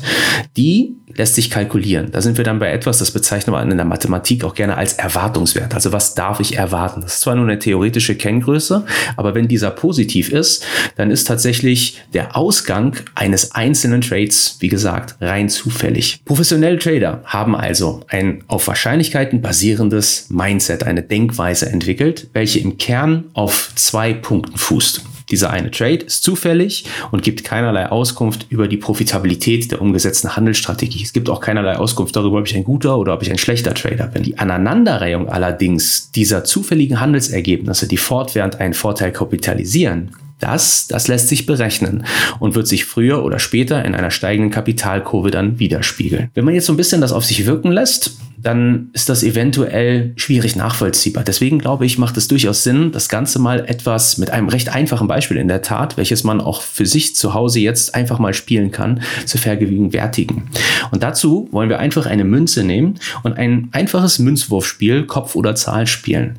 die 0.57 0.95
lässt 1.19 1.35
sich 1.35 1.49
kalkulieren. 1.49 2.11
Da 2.11 2.21
sind 2.21 2.37
wir 2.37 2.45
dann 2.45 2.59
bei 2.59 2.71
etwas, 2.71 2.99
das 2.99 3.11
bezeichnet 3.11 3.53
man 3.53 3.69
in 3.69 3.77
der 3.77 3.85
Mathematik 3.85 4.43
auch 4.43 4.55
gerne 4.55 4.77
als 4.77 4.93
Erwartungswert. 4.93 5.73
Also 5.73 5.91
was 5.91 6.15
darf 6.15 6.39
ich 6.39 6.57
erwarten? 6.57 7.01
Das 7.01 7.15
ist 7.15 7.21
zwar 7.21 7.35
nur 7.35 7.45
eine 7.45 7.59
theoretische 7.59 8.15
Kenngröße, 8.15 8.85
aber 9.17 9.35
wenn 9.35 9.47
dieser 9.47 9.71
positiv 9.71 10.31
ist, 10.31 10.65
dann 10.95 11.11
ist 11.11 11.25
tatsächlich 11.25 12.01
der 12.13 12.37
Ausgang 12.37 12.95
eines 13.15 13.51
einzelnen 13.51 14.01
Trades, 14.01 14.57
wie 14.59 14.69
gesagt, 14.69 15.15
rein 15.19 15.49
zufällig. 15.49 16.21
Professionelle 16.25 16.79
Trader 16.79 17.21
haben 17.25 17.55
also 17.55 18.01
ein 18.07 18.43
auf 18.47 18.67
Wahrscheinlichkeiten 18.67 19.41
basierendes 19.41 20.27
Mindset, 20.29 20.83
eine 20.83 21.03
Denkweise 21.03 21.67
entwickelt, 21.67 22.29
welche 22.33 22.59
im 22.59 22.77
Kern 22.77 23.25
auf 23.33 23.71
zwei 23.89 24.13
Punkten 24.13 24.55
fußt. 24.55 25.01
Dieser 25.31 25.49
eine 25.49 25.71
Trade 25.71 26.05
ist 26.05 26.23
zufällig 26.23 26.85
und 27.11 27.23
gibt 27.23 27.43
keinerlei 27.43 27.89
Auskunft 27.89 28.45
über 28.49 28.67
die 28.67 28.77
Profitabilität 28.77 29.71
der 29.71 29.81
umgesetzten 29.81 30.35
Handelsstrategie. 30.35 31.03
Es 31.03 31.11
gibt 31.11 31.27
auch 31.27 31.41
keinerlei 31.41 31.75
Auskunft 31.75 32.15
darüber, 32.15 32.37
ob 32.37 32.47
ich 32.47 32.55
ein 32.55 32.63
guter 32.63 32.99
oder 32.99 33.15
ob 33.15 33.23
ich 33.23 33.31
ein 33.31 33.39
schlechter 33.39 33.73
Trader 33.73 34.05
bin. 34.05 34.21
Die 34.21 34.37
Aneinanderreihung 34.37 35.27
allerdings 35.27 36.11
dieser 36.11 36.43
zufälligen 36.43 36.99
Handelsergebnisse, 36.99 37.87
die 37.87 37.97
fortwährend 37.97 38.59
einen 38.59 38.75
Vorteil 38.75 39.11
kapitalisieren, 39.11 40.11
das, 40.39 40.87
das 40.87 41.07
lässt 41.07 41.27
sich 41.27 41.45
berechnen 41.45 42.05
und 42.39 42.55
wird 42.55 42.67
sich 42.67 42.85
früher 42.85 43.23
oder 43.23 43.39
später 43.39 43.83
in 43.85 43.95
einer 43.95 44.11
steigenden 44.11 44.51
Kapitalkurve 44.51 45.31
dann 45.31 45.59
widerspiegeln. 45.59 46.29
Wenn 46.33 46.45
man 46.45 46.53
jetzt 46.53 46.65
so 46.65 46.73
ein 46.73 46.77
bisschen 46.77 47.01
das 47.01 47.11
auf 47.11 47.25
sich 47.25 47.45
wirken 47.45 47.71
lässt, 47.71 48.17
dann 48.41 48.89
ist 48.93 49.09
das 49.09 49.23
eventuell 49.23 50.13
schwierig 50.15 50.55
nachvollziehbar. 50.55 51.23
Deswegen 51.23 51.59
glaube 51.59 51.85
ich, 51.85 51.97
macht 51.97 52.15
es 52.17 52.27
durchaus 52.27 52.63
Sinn, 52.63 52.91
das 52.91 53.09
Ganze 53.09 53.39
mal 53.39 53.65
etwas 53.67 54.17
mit 54.17 54.31
einem 54.31 54.47
recht 54.47 54.69
einfachen 54.69 55.07
Beispiel 55.07 55.37
in 55.37 55.47
der 55.47 55.61
Tat, 55.61 55.97
welches 55.97 56.23
man 56.23 56.39
auch 56.39 56.61
für 56.61 56.85
sich 56.85 57.15
zu 57.15 57.33
Hause 57.33 57.59
jetzt 57.59 57.95
einfach 57.95 58.19
mal 58.19 58.33
spielen 58.33 58.71
kann, 58.71 59.01
zu 59.25 59.37
vergegenwärtigen. 59.37 60.43
Und 60.91 61.03
dazu 61.03 61.47
wollen 61.51 61.69
wir 61.69 61.79
einfach 61.79 62.05
eine 62.05 62.23
Münze 62.23 62.63
nehmen 62.63 62.95
und 63.23 63.33
ein 63.37 63.69
einfaches 63.71 64.19
Münzwurfspiel, 64.19 65.05
Kopf 65.05 65.35
oder 65.35 65.55
Zahl 65.55 65.87
spielen. 65.87 66.37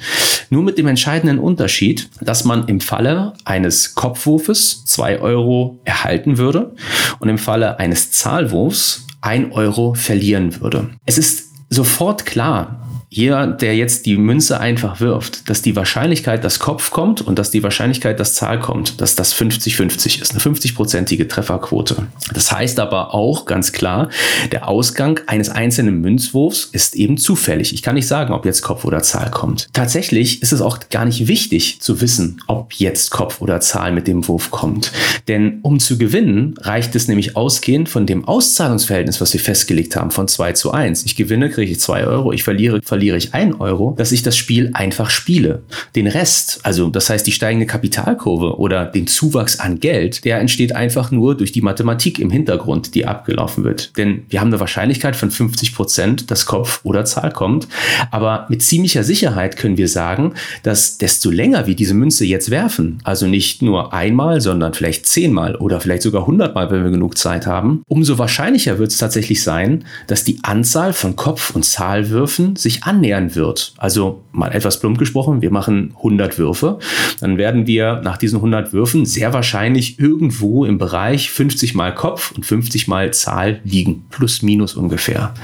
Nur 0.48 0.62
mit 0.62 0.78
dem 0.78 0.86
entscheidenden 0.86 1.38
Unterschied, 1.38 2.08
dass 2.20 2.44
man 2.44 2.66
im 2.66 2.80
Falle 2.80 3.34
eines 3.44 3.89
Kopfwurfes 3.94 4.84
2 4.86 5.20
Euro 5.20 5.80
erhalten 5.84 6.38
würde 6.38 6.74
und 7.18 7.28
im 7.28 7.38
Falle 7.38 7.78
eines 7.78 8.12
Zahlwurfs 8.12 9.06
1 9.20 9.52
Euro 9.52 9.94
verlieren 9.94 10.60
würde. 10.60 10.90
Es 11.06 11.18
ist 11.18 11.50
sofort 11.68 12.26
klar, 12.26 12.89
jeder, 13.12 13.48
der 13.48 13.74
jetzt 13.74 14.06
die 14.06 14.16
Münze 14.16 14.60
einfach 14.60 15.00
wirft, 15.00 15.50
dass 15.50 15.62
die 15.62 15.74
Wahrscheinlichkeit, 15.74 16.44
dass 16.44 16.60
Kopf 16.60 16.92
kommt 16.92 17.20
und 17.20 17.40
dass 17.40 17.50
die 17.50 17.64
Wahrscheinlichkeit, 17.64 18.20
dass 18.20 18.34
Zahl 18.34 18.60
kommt, 18.60 19.00
dass 19.00 19.16
das 19.16 19.34
50-50 19.34 20.22
ist, 20.22 20.30
eine 20.30 20.40
50-prozentige 20.40 21.28
Trefferquote. 21.28 22.06
Das 22.32 22.52
heißt 22.52 22.78
aber 22.78 23.12
auch 23.12 23.46
ganz 23.46 23.72
klar, 23.72 24.10
der 24.52 24.68
Ausgang 24.68 25.18
eines 25.26 25.50
einzelnen 25.50 26.00
Münzwurfs 26.00 26.68
ist 26.70 26.94
eben 26.94 27.16
zufällig. 27.16 27.74
Ich 27.74 27.82
kann 27.82 27.96
nicht 27.96 28.06
sagen, 28.06 28.32
ob 28.32 28.44
jetzt 28.46 28.62
Kopf 28.62 28.84
oder 28.84 29.02
Zahl 29.02 29.32
kommt. 29.32 29.68
Tatsächlich 29.72 30.40
ist 30.40 30.52
es 30.52 30.60
auch 30.60 30.78
gar 30.88 31.04
nicht 31.04 31.26
wichtig 31.26 31.80
zu 31.80 32.00
wissen, 32.00 32.40
ob 32.46 32.74
jetzt 32.74 33.10
Kopf 33.10 33.40
oder 33.40 33.60
Zahl 33.60 33.90
mit 33.90 34.06
dem 34.06 34.28
Wurf 34.28 34.52
kommt. 34.52 34.92
Denn 35.26 35.58
um 35.62 35.80
zu 35.80 35.98
gewinnen, 35.98 36.54
reicht 36.60 36.94
es 36.94 37.08
nämlich 37.08 37.34
ausgehend 37.34 37.88
von 37.88 38.06
dem 38.06 38.24
Auszahlungsverhältnis, 38.24 39.20
was 39.20 39.32
wir 39.32 39.40
festgelegt 39.40 39.96
haben, 39.96 40.12
von 40.12 40.28
2 40.28 40.52
zu 40.52 40.70
1. 40.70 41.04
Ich 41.06 41.16
gewinne, 41.16 41.50
kriege 41.50 41.72
ich 41.72 41.80
2 41.80 42.06
Euro, 42.06 42.32
ich 42.32 42.44
verliere, 42.44 42.80
verliere 42.84 42.99
verliere 43.00 43.16
ich 43.16 43.32
ein 43.32 43.54
Euro, 43.54 43.94
dass 43.96 44.12
ich 44.12 44.22
das 44.22 44.36
Spiel 44.36 44.72
einfach 44.74 45.08
spiele. 45.08 45.62
Den 45.96 46.06
Rest, 46.06 46.60
also 46.64 46.90
das 46.90 47.08
heißt 47.08 47.26
die 47.26 47.32
steigende 47.32 47.64
Kapitalkurve 47.64 48.58
oder 48.58 48.84
den 48.84 49.06
Zuwachs 49.06 49.58
an 49.58 49.80
Geld, 49.80 50.26
der 50.26 50.38
entsteht 50.38 50.76
einfach 50.76 51.10
nur 51.10 51.34
durch 51.34 51.50
die 51.50 51.62
Mathematik 51.62 52.18
im 52.18 52.28
Hintergrund, 52.28 52.94
die 52.94 53.06
abgelaufen 53.06 53.64
wird. 53.64 53.96
Denn 53.96 54.24
wir 54.28 54.42
haben 54.42 54.48
eine 54.48 54.60
Wahrscheinlichkeit 54.60 55.16
von 55.16 55.30
50 55.30 55.74
Prozent, 55.74 56.30
dass 56.30 56.44
Kopf 56.44 56.80
oder 56.82 57.06
Zahl 57.06 57.32
kommt. 57.32 57.68
Aber 58.10 58.44
mit 58.50 58.60
ziemlicher 58.60 59.02
Sicherheit 59.02 59.56
können 59.56 59.78
wir 59.78 59.88
sagen, 59.88 60.34
dass 60.62 60.98
desto 60.98 61.30
länger 61.30 61.66
wir 61.66 61.76
diese 61.76 61.94
Münze 61.94 62.26
jetzt 62.26 62.50
werfen, 62.50 62.98
also 63.02 63.26
nicht 63.26 63.62
nur 63.62 63.94
einmal, 63.94 64.42
sondern 64.42 64.74
vielleicht 64.74 65.06
zehnmal 65.06 65.56
oder 65.56 65.80
vielleicht 65.80 66.02
sogar 66.02 66.26
hundertmal, 66.26 66.70
wenn 66.70 66.84
wir 66.84 66.90
genug 66.90 67.16
Zeit 67.16 67.46
haben, 67.46 67.82
umso 67.88 68.18
wahrscheinlicher 68.18 68.78
wird 68.78 68.90
es 68.90 68.98
tatsächlich 68.98 69.42
sein, 69.42 69.86
dass 70.06 70.24
die 70.24 70.40
Anzahl 70.42 70.92
von 70.92 71.16
Kopf- 71.16 71.54
und 71.54 71.64
Zahlwürfen 71.64 72.56
sich 72.56 72.84
annähern 72.90 73.36
wird. 73.36 73.72
Also 73.78 74.22
mal 74.32 74.52
etwas 74.52 74.80
plump 74.80 74.98
gesprochen, 74.98 75.42
wir 75.42 75.52
machen 75.52 75.94
100 75.98 76.38
Würfe, 76.38 76.80
dann 77.20 77.38
werden 77.38 77.68
wir 77.68 78.00
nach 78.02 78.16
diesen 78.16 78.36
100 78.36 78.72
Würfen 78.72 79.06
sehr 79.06 79.32
wahrscheinlich 79.32 80.00
irgendwo 80.00 80.64
im 80.64 80.76
Bereich 80.76 81.30
50 81.30 81.76
mal 81.76 81.94
Kopf 81.94 82.32
und 82.32 82.44
50 82.44 82.88
mal 82.88 83.12
Zahl 83.12 83.60
liegen, 83.62 84.06
plus 84.10 84.42
minus 84.42 84.74
ungefähr. 84.74 85.34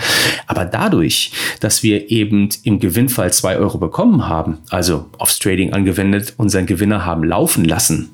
Aber 0.49 0.65
dadurch, 0.65 1.33
dass 1.61 1.85
wir 1.85 2.11
eben 2.11 2.49
im 2.65 2.81
Gewinnfall 2.81 3.33
2 3.33 3.59
Euro 3.59 3.79
bekommen 3.79 4.29
haben, 4.29 4.59
also 4.71 5.07
aufs 5.19 5.39
Trading 5.39 5.73
angewendet, 5.73 6.35
unseren 6.37 6.67
Gewinner 6.67 7.05
haben 7.05 7.23
laufen 7.23 7.65
lassen 7.65 8.11